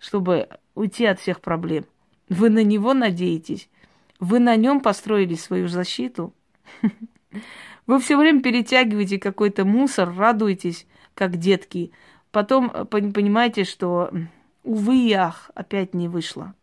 чтобы 0.00 0.48
уйти 0.74 1.06
от 1.06 1.20
всех 1.20 1.40
проблем. 1.40 1.84
Вы 2.28 2.50
на 2.50 2.64
него 2.64 2.94
надеетесь? 2.94 3.68
Вы 4.18 4.40
на 4.40 4.56
нем 4.56 4.80
построили 4.80 5.36
свою 5.36 5.68
защиту? 5.68 6.34
Вы 7.86 8.00
все 8.00 8.16
время 8.16 8.42
перетягиваете 8.42 9.20
какой-то 9.20 9.64
мусор, 9.64 10.12
радуетесь, 10.12 10.88
как 11.14 11.36
детки. 11.36 11.92
Потом 12.32 12.72
э, 12.74 12.84
понимаете, 12.86 13.62
что, 13.62 14.10
увы 14.66 15.08
и 15.08 15.12
ах, 15.12 15.50
опять 15.54 15.94
не 15.94 16.08
вышло. 16.08 16.54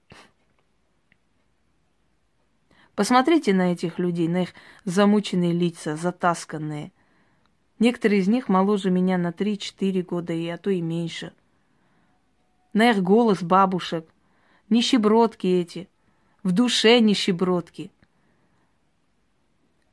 Посмотрите 2.96 3.54
на 3.54 3.72
этих 3.72 3.98
людей, 3.98 4.28
на 4.28 4.44
их 4.44 4.50
замученные 4.86 5.54
лица, 5.54 5.96
затасканные. 5.96 6.92
Некоторые 7.80 8.22
из 8.22 8.28
них 8.28 8.50
моложе 8.50 8.92
меня 8.92 9.18
на 9.18 9.30
3-4 9.30 10.04
года, 10.04 10.34
и 10.34 10.48
а 10.48 10.58
то 10.58 10.70
и 10.70 10.82
меньше. 10.82 11.34
На 12.74 12.92
их 12.92 13.02
голос 13.02 13.42
бабушек. 13.42 14.08
Нищебродки 14.70 15.48
эти. 15.48 15.88
В 16.44 16.52
душе 16.52 17.00
нищебродки. 17.00 17.92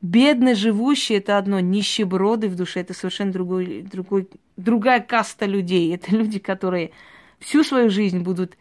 Бедные 0.02 0.54
живущие 0.54 1.18
это 1.18 1.38
одно, 1.38 1.60
нищеброды 1.60 2.48
в 2.48 2.56
душе 2.56 2.80
это 2.80 2.94
совершенно 2.94 3.32
другой, 3.32 3.82
другой, 3.82 4.28
другая 4.56 5.00
каста 5.00 5.46
людей. 5.46 5.94
Это 5.94 6.10
люди, 6.14 6.38
которые 6.38 6.92
всю 7.40 7.64
свою 7.64 7.90
жизнь 7.90 8.20
будут 8.20 8.56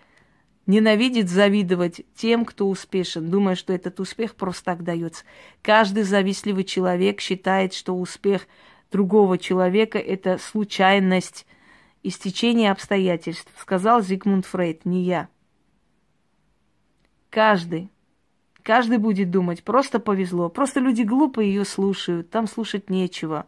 ненавидеть, 0.65 1.29
завидовать 1.29 2.01
тем, 2.15 2.45
кто 2.45 2.67
успешен, 2.67 3.29
думая, 3.29 3.55
что 3.55 3.73
этот 3.73 3.99
успех 3.99 4.35
просто 4.35 4.65
так 4.65 4.83
дается. 4.83 5.23
Каждый 5.61 6.03
завистливый 6.03 6.63
человек 6.63 7.21
считает, 7.21 7.73
что 7.73 7.95
успех 7.95 8.47
другого 8.91 9.37
человека– 9.37 9.97
это 9.99 10.37
случайность, 10.37 11.45
истечение 12.01 12.71
обстоятельств. 12.71 13.51
Сказал 13.59 14.01
Зигмунд 14.01 14.45
Фрейд, 14.45 14.85
не 14.85 15.03
я. 15.03 15.29
Каждый 17.29 17.91
Каждый 18.69 18.97
будет 18.97 19.31
думать, 19.31 19.63
просто 19.63 19.99
повезло. 19.99 20.49
Просто 20.49 20.79
люди 20.79 21.01
глупые 21.01 21.49
ее 21.49 21.65
слушают, 21.65 22.29
там 22.29 22.45
слушать 22.45 22.89
нечего. 22.89 23.47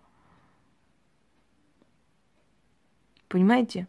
Понимаете? 3.27 3.87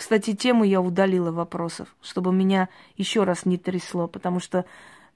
Кстати, 0.00 0.34
тему 0.34 0.64
я 0.64 0.80
удалила 0.80 1.30
вопросов, 1.30 1.94
чтобы 2.00 2.32
меня 2.32 2.70
еще 2.96 3.24
раз 3.24 3.44
не 3.44 3.58
трясло, 3.58 4.08
потому 4.08 4.40
что 4.40 4.64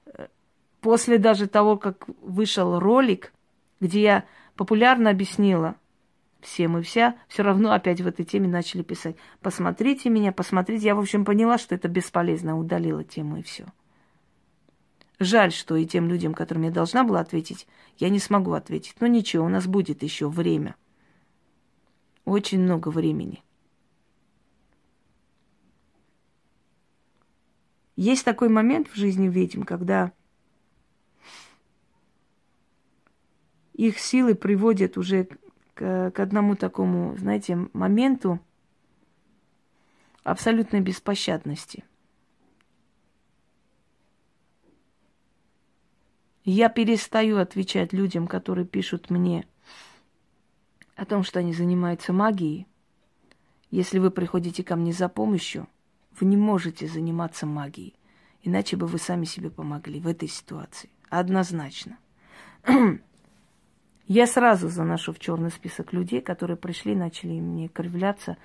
э, 0.05 0.27
после 0.79 1.17
даже 1.17 1.47
того, 1.47 1.75
как 1.75 2.05
вышел 2.21 2.77
ролик, 2.77 3.33
где 3.79 4.03
я 4.03 4.25
популярно 4.55 5.09
объяснила 5.09 5.73
всем 6.39 6.77
и 6.77 6.83
вся, 6.83 7.15
все 7.27 7.41
равно 7.41 7.71
опять 7.71 7.99
в 7.99 8.05
этой 8.05 8.25
теме 8.25 8.47
начали 8.47 8.83
писать. 8.83 9.15
Посмотрите 9.41 10.11
меня, 10.11 10.31
посмотрите. 10.31 10.85
Я, 10.85 10.93
в 10.93 10.99
общем, 10.99 11.25
поняла, 11.25 11.57
что 11.57 11.73
это 11.73 11.87
бесполезно, 11.87 12.55
удалила 12.55 13.03
тему 13.03 13.37
и 13.37 13.41
все. 13.41 13.65
Жаль, 15.17 15.51
что 15.51 15.75
и 15.77 15.87
тем 15.87 16.07
людям, 16.07 16.35
которым 16.35 16.61
я 16.61 16.69
должна 16.69 17.03
была 17.03 17.21
ответить, 17.21 17.65
я 17.97 18.09
не 18.09 18.19
смогу 18.19 18.53
ответить. 18.53 18.93
Но 18.99 19.07
ничего, 19.07 19.45
у 19.45 19.49
нас 19.49 19.65
будет 19.65 20.03
еще 20.03 20.29
время. 20.29 20.75
Очень 22.23 22.61
много 22.61 22.89
времени. 22.89 23.41
Есть 27.95 28.25
такой 28.25 28.49
момент 28.49 28.89
в 28.89 28.95
жизни 28.95 29.27
ведьм, 29.27 29.63
когда 29.63 30.11
их 33.73 33.99
силы 33.99 34.35
приводят 34.35 34.97
уже 34.97 35.29
к, 35.73 36.11
к 36.11 36.19
одному 36.19 36.55
такому, 36.55 37.15
знаете, 37.17 37.67
моменту, 37.73 38.39
абсолютной 40.23 40.81
беспощадности. 40.81 41.83
Я 46.43 46.69
перестаю 46.69 47.37
отвечать 47.37 47.93
людям, 47.93 48.27
которые 48.27 48.65
пишут 48.65 49.09
мне 49.09 49.47
о 50.95 51.05
том, 51.05 51.23
что 51.23 51.39
они 51.39 51.53
занимаются 51.53 52.13
магией. 52.13 52.67
Если 53.71 53.99
вы 53.99 54.11
приходите 54.11 54.63
ко 54.63 54.75
мне 54.75 54.93
за 54.93 55.09
помощью, 55.09 55.67
вы 56.19 56.25
не 56.25 56.37
можете 56.37 56.87
заниматься 56.87 57.45
магией, 57.45 57.95
иначе 58.43 58.77
бы 58.77 58.87
вы 58.87 58.97
сами 58.97 59.25
себе 59.25 59.49
помогли 59.49 59.99
в 59.99 60.07
этой 60.07 60.27
ситуации. 60.27 60.89
Однозначно. 61.09 61.97
Я 64.07 64.27
сразу 64.27 64.69
заношу 64.69 65.13
в 65.13 65.19
черный 65.19 65.49
список 65.49 65.91
людей, 65.93 66.21
которые 66.21 66.57
пришли, 66.57 66.95
начали 66.95 67.39
мне 67.39 67.67
кривляться. 67.67 68.37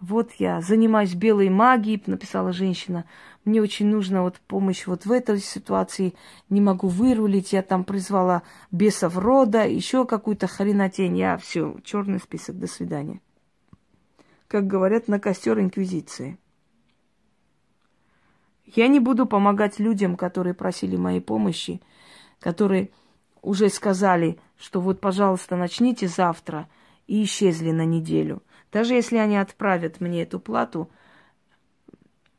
Вот 0.00 0.32
я 0.32 0.60
занимаюсь 0.60 1.14
белой 1.14 1.48
магией, 1.48 2.02
написала 2.06 2.52
женщина. 2.52 3.06
Мне 3.44 3.62
очень 3.62 3.86
нужна 3.86 4.22
вот 4.22 4.38
помощь 4.40 4.86
вот 4.86 5.06
в 5.06 5.12
этой 5.12 5.38
ситуации. 5.38 6.14
Не 6.50 6.60
могу 6.60 6.88
вырулить. 6.88 7.54
Я 7.54 7.62
там 7.62 7.82
призвала 7.84 8.42
бесов 8.70 9.16
рода, 9.16 9.66
еще 9.66 10.04
какую-то 10.04 10.46
хренотень. 10.46 11.16
Я 11.16 11.38
все, 11.38 11.76
черный 11.82 12.18
список, 12.18 12.58
до 12.58 12.66
свидания. 12.66 13.20
Как 14.48 14.66
говорят, 14.66 15.08
на 15.08 15.18
костер 15.18 15.58
инквизиции. 15.58 16.38
Я 18.66 18.88
не 18.88 19.00
буду 19.00 19.26
помогать 19.26 19.78
людям, 19.78 20.16
которые 20.16 20.54
просили 20.54 20.96
моей 20.96 21.20
помощи, 21.20 21.80
которые 22.40 22.90
уже 23.42 23.68
сказали, 23.68 24.38
что 24.58 24.80
вот, 24.80 25.00
пожалуйста, 25.00 25.56
начните 25.56 26.08
завтра, 26.08 26.68
и 27.06 27.22
исчезли 27.22 27.70
на 27.70 27.84
неделю. 27.84 28.42
Даже 28.72 28.94
если 28.94 29.16
они 29.16 29.36
отправят 29.36 30.00
мне 30.00 30.22
эту 30.22 30.40
плату, 30.40 30.90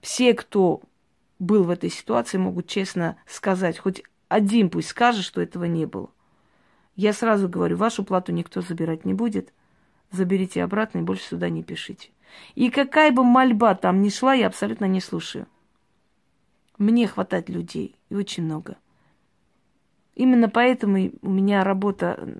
все, 0.01 0.33
кто 0.33 0.81
был 1.39 1.63
в 1.63 1.69
этой 1.69 1.89
ситуации, 1.89 2.37
могут 2.37 2.67
честно 2.67 3.17
сказать, 3.25 3.79
хоть 3.79 4.03
один 4.27 4.69
пусть 4.69 4.89
скажет, 4.89 5.23
что 5.23 5.41
этого 5.41 5.65
не 5.65 5.85
было. 5.85 6.09
Я 6.95 7.13
сразу 7.13 7.47
говорю, 7.47 7.77
вашу 7.77 8.03
плату 8.03 8.31
никто 8.31 8.61
забирать 8.61 9.05
не 9.05 9.13
будет. 9.13 9.53
Заберите 10.11 10.63
обратно 10.63 10.99
и 10.99 11.03
больше 11.03 11.23
сюда 11.23 11.49
не 11.49 11.63
пишите. 11.63 12.09
И 12.55 12.69
какая 12.69 13.11
бы 13.11 13.23
мольба 13.23 13.75
там 13.75 14.01
ни 14.01 14.09
шла, 14.09 14.33
я 14.33 14.47
абсолютно 14.47 14.85
не 14.85 14.99
слушаю. 14.99 15.47
Мне 16.77 17.07
хватает 17.07 17.49
людей, 17.49 17.95
и 18.09 18.15
очень 18.15 18.43
много. 18.43 18.77
Именно 20.15 20.49
поэтому 20.49 21.11
у 21.21 21.29
меня 21.29 21.63
работа 21.63 22.35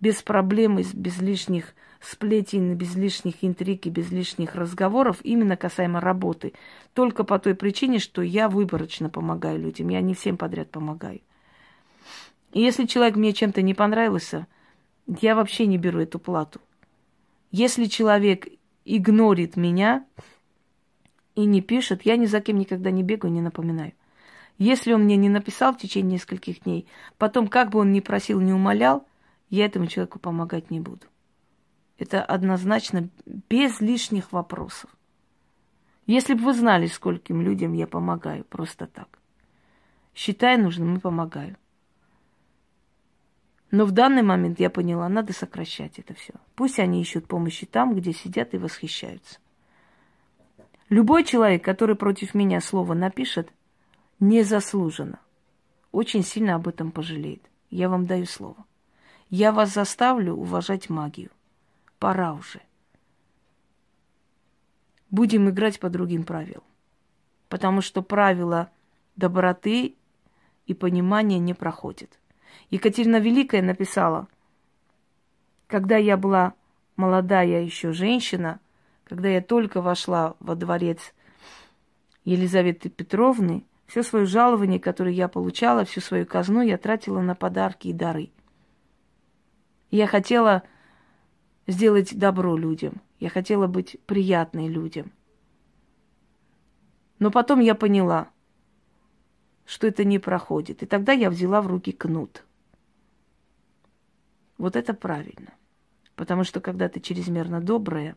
без 0.00 0.22
проблем, 0.22 0.76
без 0.76 1.20
лишних 1.20 1.74
сплетен, 2.00 2.74
без 2.74 2.96
лишних 2.96 3.42
интриг 3.42 3.86
и 3.86 3.90
без 3.90 4.10
лишних 4.10 4.54
разговоров, 4.54 5.18
именно 5.22 5.56
касаемо 5.56 6.00
работы. 6.00 6.54
Только 6.94 7.24
по 7.24 7.38
той 7.38 7.54
причине, 7.54 7.98
что 7.98 8.22
я 8.22 8.48
выборочно 8.48 9.10
помогаю 9.10 9.60
людям, 9.60 9.88
я 9.88 10.00
не 10.00 10.14
всем 10.14 10.36
подряд 10.36 10.70
помогаю. 10.70 11.20
И 12.52 12.60
если 12.60 12.86
человек 12.86 13.16
мне 13.16 13.32
чем-то 13.32 13.62
не 13.62 13.74
понравился, 13.74 14.46
я 15.06 15.34
вообще 15.34 15.66
не 15.66 15.78
беру 15.78 16.00
эту 16.00 16.18
плату. 16.18 16.60
Если 17.52 17.84
человек 17.84 18.46
игнорит 18.84 19.56
меня 19.56 20.04
и 21.44 21.46
не 21.46 21.60
пишет, 21.60 22.02
я 22.02 22.16
ни 22.16 22.26
за 22.26 22.40
кем 22.40 22.58
никогда 22.58 22.90
не 22.90 23.02
бегаю, 23.02 23.32
не 23.32 23.40
напоминаю. 23.40 23.92
Если 24.58 24.92
он 24.92 25.04
мне 25.04 25.16
не 25.16 25.28
написал 25.28 25.72
в 25.72 25.78
течение 25.78 26.12
нескольких 26.12 26.64
дней, 26.64 26.86
потом, 27.18 27.48
как 27.48 27.70
бы 27.70 27.78
он 27.78 27.92
ни 27.92 28.00
просил, 28.00 28.40
не 28.40 28.52
умолял, 28.52 29.06
я 29.48 29.64
этому 29.64 29.86
человеку 29.86 30.18
помогать 30.18 30.70
не 30.70 30.80
буду. 30.80 31.06
Это 31.98 32.22
однозначно 32.22 33.08
без 33.26 33.80
лишних 33.80 34.32
вопросов. 34.32 34.90
Если 36.06 36.34
бы 36.34 36.44
вы 36.44 36.54
знали, 36.54 36.86
скольким 36.86 37.40
людям 37.40 37.72
я 37.72 37.86
помогаю 37.86 38.44
просто 38.44 38.86
так. 38.86 39.18
Считая 40.14 40.58
нужным, 40.58 40.96
и 40.96 41.00
помогаю. 41.00 41.56
Но 43.70 43.84
в 43.84 43.92
данный 43.92 44.22
момент 44.22 44.58
я 44.58 44.70
поняла, 44.70 45.08
надо 45.08 45.32
сокращать 45.32 45.98
это 45.98 46.14
все. 46.14 46.34
Пусть 46.56 46.80
они 46.80 47.00
ищут 47.00 47.26
помощи 47.26 47.66
там, 47.66 47.94
где 47.94 48.12
сидят 48.12 48.54
и 48.54 48.58
восхищаются. 48.58 49.38
Любой 50.90 51.22
человек, 51.22 51.64
который 51.64 51.94
против 51.94 52.34
меня 52.34 52.60
слово 52.60 52.94
напишет, 52.94 53.52
незаслуженно. 54.18 55.20
Очень 55.92 56.24
сильно 56.24 56.56
об 56.56 56.66
этом 56.66 56.90
пожалеет. 56.90 57.42
Я 57.70 57.88
вам 57.88 58.06
даю 58.06 58.26
слово. 58.26 58.66
Я 59.28 59.52
вас 59.52 59.72
заставлю 59.72 60.34
уважать 60.34 60.90
магию. 60.90 61.30
Пора 62.00 62.32
уже. 62.32 62.60
Будем 65.10 65.48
играть 65.48 65.78
по 65.78 65.88
другим 65.88 66.24
правилам. 66.24 66.64
Потому 67.48 67.82
что 67.82 68.02
правила 68.02 68.70
доброты 69.14 69.94
и 70.66 70.74
понимания 70.74 71.38
не 71.38 71.54
проходят. 71.54 72.18
Екатерина 72.68 73.20
Великая 73.20 73.62
написала, 73.62 74.26
когда 75.68 75.96
я 75.96 76.16
была 76.16 76.54
молодая 76.96 77.62
еще 77.62 77.92
женщина, 77.92 78.58
когда 79.10 79.28
я 79.28 79.40
только 79.42 79.82
вошла 79.82 80.36
во 80.38 80.54
дворец 80.54 81.14
Елизаветы 82.24 82.88
Петровны, 82.88 83.64
все 83.86 84.04
свое 84.04 84.24
жалование, 84.24 84.78
которое 84.78 85.12
я 85.12 85.26
получала, 85.26 85.84
всю 85.84 86.00
свою 86.00 86.24
казну 86.24 86.60
я 86.60 86.78
тратила 86.78 87.20
на 87.20 87.34
подарки 87.34 87.88
и 87.88 87.92
дары. 87.92 88.30
Я 89.90 90.06
хотела 90.06 90.62
сделать 91.66 92.16
добро 92.16 92.56
людям. 92.56 93.02
Я 93.18 93.30
хотела 93.30 93.66
быть 93.66 93.96
приятной 94.06 94.68
людям. 94.68 95.10
Но 97.18 97.32
потом 97.32 97.58
я 97.58 97.74
поняла, 97.74 98.30
что 99.64 99.88
это 99.88 100.04
не 100.04 100.20
проходит. 100.20 100.84
И 100.84 100.86
тогда 100.86 101.10
я 101.10 101.30
взяла 101.30 101.62
в 101.62 101.66
руки 101.66 101.90
кнут. 101.90 102.44
Вот 104.56 104.76
это 104.76 104.94
правильно. 104.94 105.52
Потому 106.14 106.44
что 106.44 106.60
когда 106.60 106.88
ты 106.88 107.00
чрезмерно 107.00 107.60
добрая, 107.60 108.14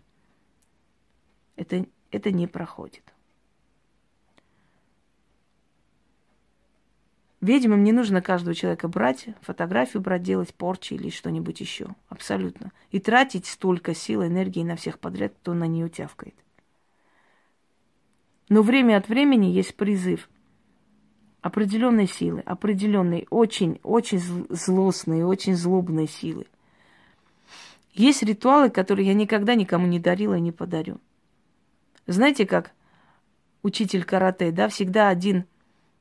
это, 1.56 1.86
это 2.12 2.32
не 2.32 2.48
проходит. 2.48 3.04
Ведьмам 7.42 7.84
не 7.84 7.92
нужно 7.92 8.22
каждого 8.22 8.56
человека 8.56 8.88
брать, 8.88 9.28
фотографию 9.42 10.02
брать, 10.02 10.24
делать 10.24 10.54
порчи 10.54 10.94
или 10.94 11.10
что-нибудь 11.10 11.60
еще. 11.60 11.88
Абсолютно. 12.08 12.72
И 12.92 13.02
тратить 13.02 13.48
столько 13.48 13.94
сил, 13.94 14.24
энергии 14.24 14.63
на 14.63 14.78
всех 14.78 14.98
подряд, 14.98 15.34
кто 15.42 15.54
на 15.54 15.68
нее 15.68 15.89
тявкает. 15.89 16.36
Но 18.48 18.62
время 18.62 18.96
от 18.96 19.10
времени 19.10 19.48
есть 19.48 19.76
призыв 19.76 20.30
определенной 21.42 22.08
силы, 22.08 22.39
определенной, 22.46 23.28
очень, 23.30 23.82
очень 23.84 24.20
злостной, 24.20 25.24
очень 25.24 25.56
злобной 25.56 26.08
силы. 26.08 26.46
Есть 27.94 28.24
ритуалы, 28.24 28.70
которые 28.70 29.08
я 29.08 29.13
никогда 29.13 29.56
никому 29.56 29.86
не 29.86 30.00
дарила 30.00 30.36
и 30.36 30.42
не 30.42 30.54
подарю. 30.54 31.02
Знаете, 32.08 32.46
как 32.46 32.72
учитель 33.62 34.04
карате, 34.04 34.52
да, 34.52 34.68
всегда 34.68 35.10
один 35.10 35.46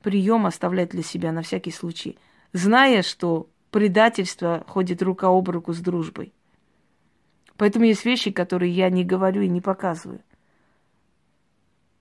прием 0.03 0.47
оставлять 0.47 0.91
для 0.91 1.03
себя 1.03 1.33
на 1.33 1.43
всякий 1.43 1.71
случай, 1.71 2.19
зная, 2.53 3.03
что 3.03 3.49
предательство 3.71 4.65
ходит 4.67 5.03
рука 5.03 5.29
об 5.29 5.49
руку 5.49 5.73
с 5.73 5.79
дружбой. 5.79 6.33
Поэтому 7.57 7.85
есть 7.85 8.05
вещи, 8.05 8.33
которые 8.33 8.73
я 8.73 8.91
не 8.91 9.05
говорю 9.05 9.43
и 9.43 9.49
не 9.49 9.61
показываю, 9.61 10.21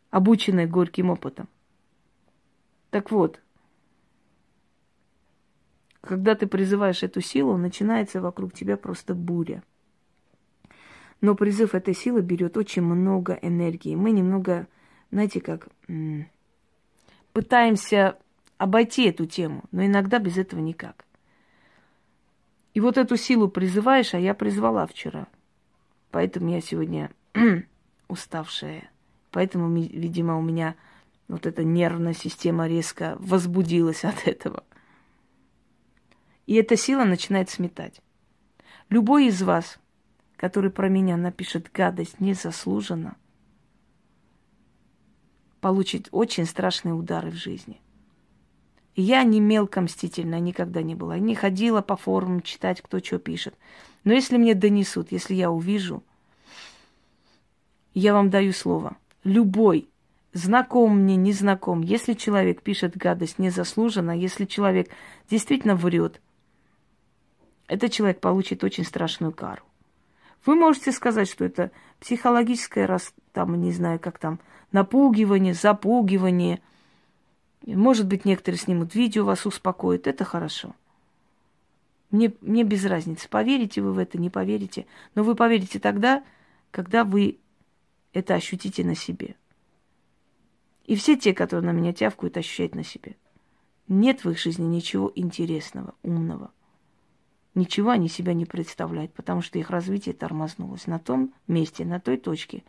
обученные 0.10 0.68
горьким 0.68 1.12
опытом. 1.12 1.48
Так 2.90 3.12
вот, 3.12 3.40
когда 6.02 6.34
ты 6.34 6.48
призываешь 6.48 7.04
эту 7.04 7.22
силу, 7.22 7.56
начинается 7.58 8.20
вокруг 8.20 8.54
тебя 8.54 8.76
просто 8.76 9.14
буря. 9.14 9.64
Но 11.22 11.36
призыв 11.36 11.76
этой 11.76 11.94
силы 11.94 12.22
берет 12.22 12.58
очень 12.58 12.82
много 12.82 13.38
энергии. 13.42 13.96
Мы 13.96 14.12
немного, 14.12 14.68
знаете, 15.12 15.40
как 15.40 15.70
пытаемся 17.32 18.18
обойти 18.58 19.08
эту 19.08 19.28
тему, 19.28 19.64
но 19.72 19.86
иногда 19.86 20.20
без 20.20 20.38
этого 20.38 20.60
никак. 20.60 21.06
И 22.74 22.80
вот 22.80 22.98
эту 22.98 23.18
силу 23.18 23.48
призываешь, 23.50 24.14
а 24.14 24.20
я 24.20 24.34
призвала 24.34 24.88
вчера. 24.88 25.28
Поэтому 26.10 26.50
я 26.50 26.62
сегодня 26.62 27.12
уставшая. 28.08 28.90
Поэтому, 29.32 29.74
видимо, 29.74 30.38
у 30.38 30.42
меня 30.42 30.76
вот 31.28 31.46
эта 31.46 31.64
нервная 31.64 32.14
система 32.14 32.68
резко 32.68 33.16
возбудилась 33.20 34.04
от 34.06 34.28
этого. 34.28 34.64
И 36.48 36.56
эта 36.56 36.76
сила 36.76 37.04
начинает 37.04 37.50
сметать. 37.50 38.02
Любой 38.90 39.28
из 39.28 39.42
вас, 39.42 39.80
который 40.42 40.72
про 40.72 40.90
меня 40.90 41.18
напишет 41.18 41.72
гадость 41.72 42.20
незаслуженно, 42.20 43.16
получит 45.60 46.10
очень 46.12 46.46
страшные 46.46 46.96
удары 46.96 47.30
в 47.30 47.36
жизни. 47.36 47.80
Я 48.96 49.24
не 49.24 49.40
мелко 49.40 49.82
мстительная 49.82 50.40
никогда 50.40 50.82
не 50.82 50.96
была. 50.96 51.20
Не 51.20 51.36
ходила 51.36 51.82
по 51.82 51.96
форумам 51.96 52.42
читать, 52.42 52.82
кто 52.82 52.98
что 52.98 53.20
пишет. 53.20 53.54
Но 54.04 54.14
если 54.14 54.38
мне 54.38 54.56
донесут, 54.56 55.12
если 55.12 55.36
я 55.36 55.52
увижу, 55.52 56.04
я 57.94 58.12
вам 58.14 58.32
даю 58.32 58.52
слово. 58.52 58.98
любой, 59.24 59.88
знаком 60.34 61.04
мне, 61.04 61.18
не 61.18 61.34
знаком, 61.34 61.82
если 61.82 62.14
человек 62.14 62.64
пишет 62.64 62.98
гадость 62.98 63.38
незаслуженно, 63.38 64.18
если 64.18 64.46
человек 64.46 64.90
действительно 65.30 65.76
врет, 65.76 66.20
этот 67.68 67.92
человек 67.92 68.20
получит 68.20 68.64
очень 68.64 68.86
страшную 68.86 69.34
кару. 69.34 69.62
Вы 70.46 70.56
можете 70.56 70.92
сказать, 70.92 71.30
что 71.30 71.46
это 71.46 71.72
психологическое, 72.00 72.86
раз, 72.86 73.14
там, 73.32 73.60
не 73.62 73.72
знаю, 73.72 74.00
как 74.00 74.18
там, 74.18 74.40
напугивание, 74.72 75.54
запугивание. 75.54 76.62
Может 77.66 78.08
быть, 78.08 78.26
некоторые 78.26 78.60
снимут 78.60 78.96
видео, 78.96 79.26
вас 79.26 79.46
успокоят. 79.46 80.08
Это 80.08 80.26
хорошо. 80.26 80.76
Мне, 82.10 82.34
мне 82.42 82.64
без 82.64 82.86
разницы, 82.86 83.30
поверите 83.30 83.82
вы 83.82 83.94
в 83.94 83.98
это, 84.00 84.18
не 84.18 84.30
поверите. 84.30 84.88
Но 85.16 85.24
вы 85.24 85.36
поверите 85.36 85.80
тогда, 85.80 86.24
когда 86.72 87.04
вы 87.04 87.40
это 88.14 88.34
ощутите 88.34 88.84
на 88.84 88.96
себе. 88.96 89.36
И 90.86 90.96
все 90.96 91.16
те, 91.16 91.34
которые 91.34 91.72
на 91.72 91.78
меня 91.78 91.94
тявкают, 91.94 92.36
ощущают 92.36 92.76
на 92.76 92.84
себе. 92.84 93.16
Нет 93.88 94.24
в 94.24 94.32
их 94.32 94.40
жизни 94.40 94.66
ничего 94.66 95.12
интересного, 95.16 95.94
умного. 96.02 96.52
Ничего 97.54 97.90
они 97.90 98.08
себя 98.08 98.34
не 98.34 98.46
представляют, 98.46 99.14
потому 99.14 99.42
что 99.42 99.60
их 99.60 99.70
развитие 99.70 100.16
тормознулось 100.16 100.88
на 100.88 101.00
том 101.00 101.34
месте, 101.48 101.84
на 101.84 102.00
той 102.00 102.18
точке, 102.18 102.64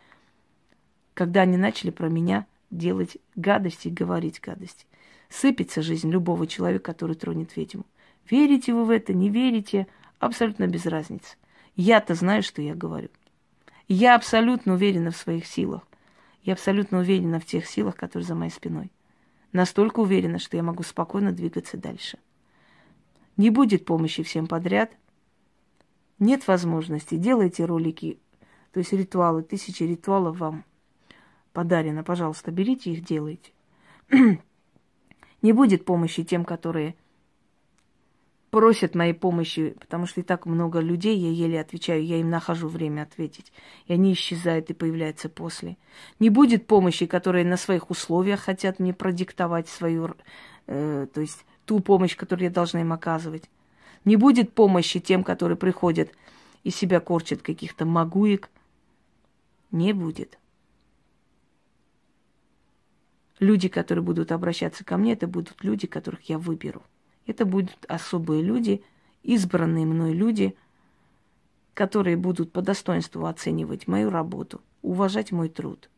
когда 1.14 1.42
они 1.42 1.57
начали 1.57 1.90
про 1.90 2.09
меня 2.09 2.47
делать 2.71 3.18
гадости 3.37 3.88
и 3.88 3.92
говорить 3.92 4.40
гадости. 4.40 4.87
Сыпется 5.29 5.83
жизнь 5.83 6.11
любого 6.11 6.47
человека, 6.47 6.92
который 6.92 7.14
тронет 7.14 7.57
ведьму. 7.57 7.87
Верите 8.29 8.75
вы 8.75 8.85
в 8.85 8.90
это, 8.90 9.14
не 9.14 9.31
верите, 9.31 9.87
абсолютно 10.18 10.66
без 10.66 10.87
разницы. 10.87 11.37
Я-то 11.77 12.14
знаю, 12.14 12.42
что 12.42 12.61
я 12.61 12.75
говорю. 12.75 13.09
Я 13.88 14.14
абсолютно 14.14 14.75
уверена 14.75 15.11
в 15.11 15.16
своих 15.16 15.47
силах. 15.47 15.87
Я 16.42 16.55
абсолютно 16.55 16.99
уверена 16.99 17.38
в 17.38 17.47
тех 17.47 17.66
силах, 17.66 17.95
которые 17.95 18.27
за 18.27 18.35
моей 18.35 18.51
спиной. 18.51 18.90
Настолько 19.53 20.01
уверена, 20.01 20.38
что 20.38 20.57
я 20.57 20.62
могу 20.62 20.83
спокойно 20.83 21.31
двигаться 21.31 21.77
дальше. 21.77 22.18
Не 23.37 23.51
будет 23.51 23.85
помощи 23.85 24.23
всем 24.23 24.47
подряд. 24.47 24.92
Нет 26.18 26.47
возможности. 26.47 27.16
Делайте 27.16 27.64
ролики, 27.64 28.21
то 28.73 28.79
есть 28.79 28.92
ритуалы. 28.92 29.42
Тысячи 29.42 29.83
ритуалов 29.83 30.38
вам 30.38 30.64
подарено. 31.53 32.05
Пожалуйста, 32.05 32.51
берите 32.51 32.92
их, 32.92 33.05
делайте. 33.05 33.53
Не 35.42 35.53
будет 35.53 35.85
помощи 35.85 36.23
тем, 36.23 36.45
которые 36.45 36.95
просят 38.51 38.95
моей 38.95 39.14
помощи, 39.14 39.75
потому 39.81 40.07
что 40.07 40.21
и 40.21 40.23
так 40.23 40.45
много 40.45 40.79
людей, 40.79 41.16
я 41.16 41.31
еле 41.31 41.59
отвечаю, 41.59 42.05
я 42.05 42.21
им 42.21 42.29
нахожу 42.29 42.68
время 42.68 43.03
ответить. 43.03 43.51
И 43.87 43.95
они 43.95 44.12
исчезают 44.12 44.68
и 44.68 44.75
появляются 44.75 45.31
после. 45.31 45.79
Не 46.18 46.29
будет 46.29 46.66
помощи, 46.66 47.07
которые 47.07 47.47
на 47.47 47.57
своих 47.57 47.90
условиях 47.90 48.40
хотят 48.40 48.79
мне 48.79 48.92
продиктовать 48.92 49.68
свою, 49.68 50.14
э, 50.66 51.07
то 51.12 51.21
есть 51.23 51.47
ту 51.64 51.81
помощь, 51.81 52.16
которую 52.16 52.44
я 52.44 52.51
должна 52.51 52.81
им 52.81 52.92
оказывать. 52.92 53.51
Не 54.05 54.16
будет 54.16 54.53
помощи 54.53 55.01
тем, 55.01 55.25
которые 55.25 55.57
приходят 55.57 56.11
и 56.64 56.70
себя 56.70 57.01
корчат 57.01 57.42
каких-то 57.42 57.85
магуек. 57.85 58.51
Не 59.70 59.92
будет. 59.92 60.38
Люди, 63.38 63.68
которые 63.68 64.05
будут 64.05 64.31
обращаться 64.31 64.85
ко 64.85 64.96
мне, 64.96 65.14
это 65.14 65.27
будут 65.27 65.64
люди, 65.64 65.87
которых 65.87 66.22
я 66.29 66.38
выберу. 66.38 66.83
Это 67.27 67.44
будут 67.44 67.85
особые 67.88 68.42
люди, 68.42 68.83
избранные 69.22 69.87
мной 69.87 70.12
люди, 70.12 70.57
которые 71.75 72.16
будут 72.16 72.53
по 72.53 72.62
достоинству 72.62 73.27
оценивать 73.27 73.88
мою 73.88 74.11
работу, 74.11 74.61
уважать 74.83 75.33
мой 75.33 75.48
труд. 75.48 75.88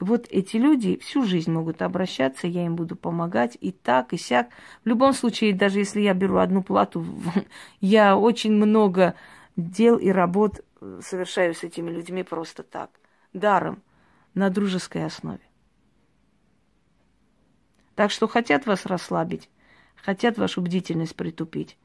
Вот 0.00 0.26
эти 0.30 0.56
люди 0.56 0.98
всю 0.98 1.24
жизнь 1.24 1.52
могут 1.52 1.80
обращаться, 1.80 2.46
я 2.46 2.66
им 2.66 2.74
буду 2.74 2.96
помогать 2.96 3.56
и 3.60 3.70
так, 3.70 4.12
и 4.12 4.16
сяк. 4.16 4.48
В 4.84 4.88
любом 4.88 5.12
случае, 5.12 5.54
даже 5.54 5.78
если 5.78 6.00
я 6.00 6.14
беру 6.14 6.38
одну 6.38 6.62
плату, 6.62 7.06
я 7.80 8.16
очень 8.16 8.52
много 8.52 9.14
дел 9.56 9.96
и 9.96 10.08
работ 10.08 10.64
совершаю 11.00 11.54
с 11.54 11.62
этими 11.62 11.90
людьми 11.90 12.22
просто 12.22 12.62
так, 12.62 12.90
даром, 13.32 13.82
на 14.34 14.50
дружеской 14.50 15.04
основе. 15.06 15.40
Так 17.94 18.10
что 18.10 18.26
хотят 18.26 18.66
вас 18.66 18.86
расслабить, 18.86 19.48
хотят 19.94 20.36
вашу 20.38 20.60
бдительность 20.60 21.14
притупить. 21.14 21.78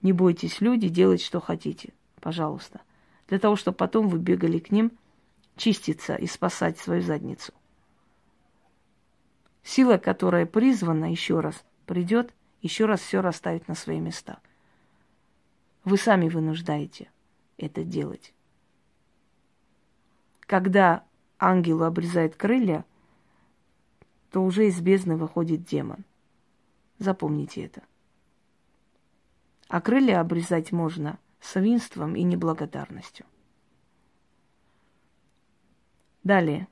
Не 0.00 0.12
бойтесь, 0.14 0.62
люди, 0.62 0.88
делать, 0.88 1.20
что 1.20 1.40
хотите, 1.40 1.92
пожалуйста. 2.20 2.80
Для 3.28 3.38
того, 3.38 3.56
чтобы 3.56 3.76
потом 3.76 4.08
вы 4.08 4.18
бегали 4.18 4.58
к 4.58 4.70
ним 4.70 4.92
чиститься 5.60 6.14
и 6.14 6.26
спасать 6.26 6.78
свою 6.78 7.02
задницу. 7.02 7.52
Сила, 9.62 9.98
которая 9.98 10.46
призвана 10.46 11.10
еще 11.10 11.40
раз, 11.40 11.62
придет, 11.84 12.32
еще 12.62 12.86
раз 12.86 13.00
все 13.00 13.20
расставит 13.20 13.68
на 13.68 13.74
свои 13.74 14.00
места. 14.00 14.40
Вы 15.84 15.98
сами 15.98 16.30
вынуждаете 16.30 17.10
это 17.58 17.84
делать. 17.84 18.32
Когда 20.40 21.04
ангелу 21.38 21.84
обрезает 21.84 22.36
крылья, 22.36 22.86
то 24.30 24.42
уже 24.42 24.66
из 24.66 24.80
бездны 24.80 25.16
выходит 25.16 25.64
демон. 25.64 26.04
Запомните 26.98 27.64
это. 27.66 27.82
А 29.68 29.82
крылья 29.82 30.20
обрезать 30.20 30.72
можно 30.72 31.18
свинством 31.40 32.16
и 32.16 32.22
неблагодарностью. 32.22 33.26
Далее. 36.22 36.68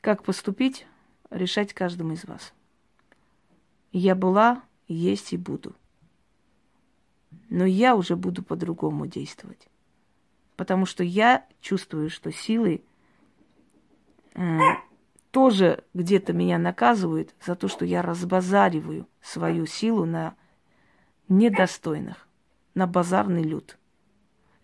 Как 0.00 0.22
поступить, 0.22 0.86
решать 1.30 1.72
каждому 1.72 2.12
из 2.12 2.24
вас. 2.24 2.52
Я 3.90 4.14
была, 4.14 4.62
есть 4.86 5.32
и 5.32 5.36
буду. 5.36 5.74
Но 7.48 7.64
я 7.64 7.96
уже 7.96 8.16
буду 8.16 8.42
по-другому 8.42 9.06
действовать. 9.06 9.68
Потому 10.56 10.86
что 10.86 11.02
я 11.02 11.46
чувствую, 11.60 12.10
что 12.10 12.30
силы 12.30 12.82
э, 14.34 14.58
тоже 15.30 15.84
где-то 15.94 16.32
меня 16.32 16.58
наказывают 16.58 17.34
за 17.44 17.56
то, 17.56 17.68
что 17.68 17.84
я 17.84 18.02
разбазариваю 18.02 19.08
свою 19.20 19.66
силу 19.66 20.04
на 20.04 20.36
недостойных, 21.28 22.28
на 22.74 22.86
базарный 22.86 23.42
люд. 23.42 23.78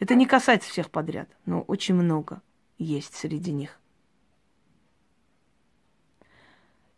Это 0.00 0.16
не 0.16 0.26
касается 0.26 0.68
всех 0.68 0.90
подряд, 0.90 1.28
но 1.46 1.60
очень 1.62 1.94
много 1.94 2.42
есть 2.78 3.14
среди 3.14 3.52
них. 3.52 3.78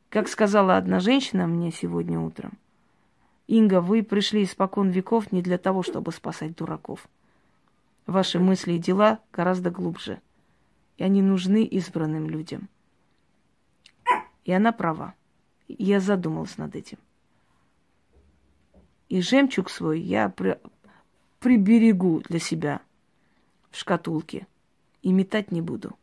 Как 0.08 0.28
сказала 0.28 0.78
одна 0.78 0.98
женщина 1.00 1.46
мне 1.46 1.70
сегодня 1.70 2.18
утром, 2.18 2.52
Инга, 3.46 3.82
вы 3.82 4.02
пришли 4.02 4.44
испокон 4.44 4.88
веков 4.88 5.30
не 5.32 5.42
для 5.42 5.58
того, 5.58 5.82
чтобы 5.82 6.12
спасать 6.12 6.56
дураков. 6.56 7.06
Ваши 8.06 8.38
мысли 8.38 8.72
и 8.72 8.78
дела 8.78 9.18
гораздо 9.30 9.70
глубже, 9.70 10.22
и 10.96 11.04
они 11.04 11.20
нужны 11.20 11.64
избранным 11.64 12.30
людям– 12.30 12.70
и 14.44 14.52
она 14.52 14.72
права. 14.72 15.14
Я 15.68 16.00
задумалась 16.00 16.58
над 16.58 16.74
этим. 16.74 16.98
И 19.08 19.20
жемчуг 19.20 19.70
свой 19.70 20.00
я 20.00 20.28
при, 20.28 20.58
приберегу 21.38 22.20
для 22.20 22.38
себя 22.38 22.80
в 23.72 23.76
шкатулке 23.76 24.46
и 25.00 25.10
метать 25.12 25.50
не 25.50 25.60
буду. 25.62 25.98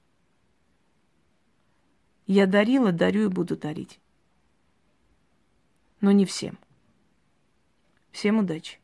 Я 2.27 2.45
дарила, 2.45 2.91
дарю 2.91 3.25
и 3.25 3.27
буду 3.27 3.55
дарить. 3.55 3.99
Но 6.01 6.11
не 6.11 6.25
всем. 6.25 6.57
Всем 8.11 8.39
удачи. 8.39 8.79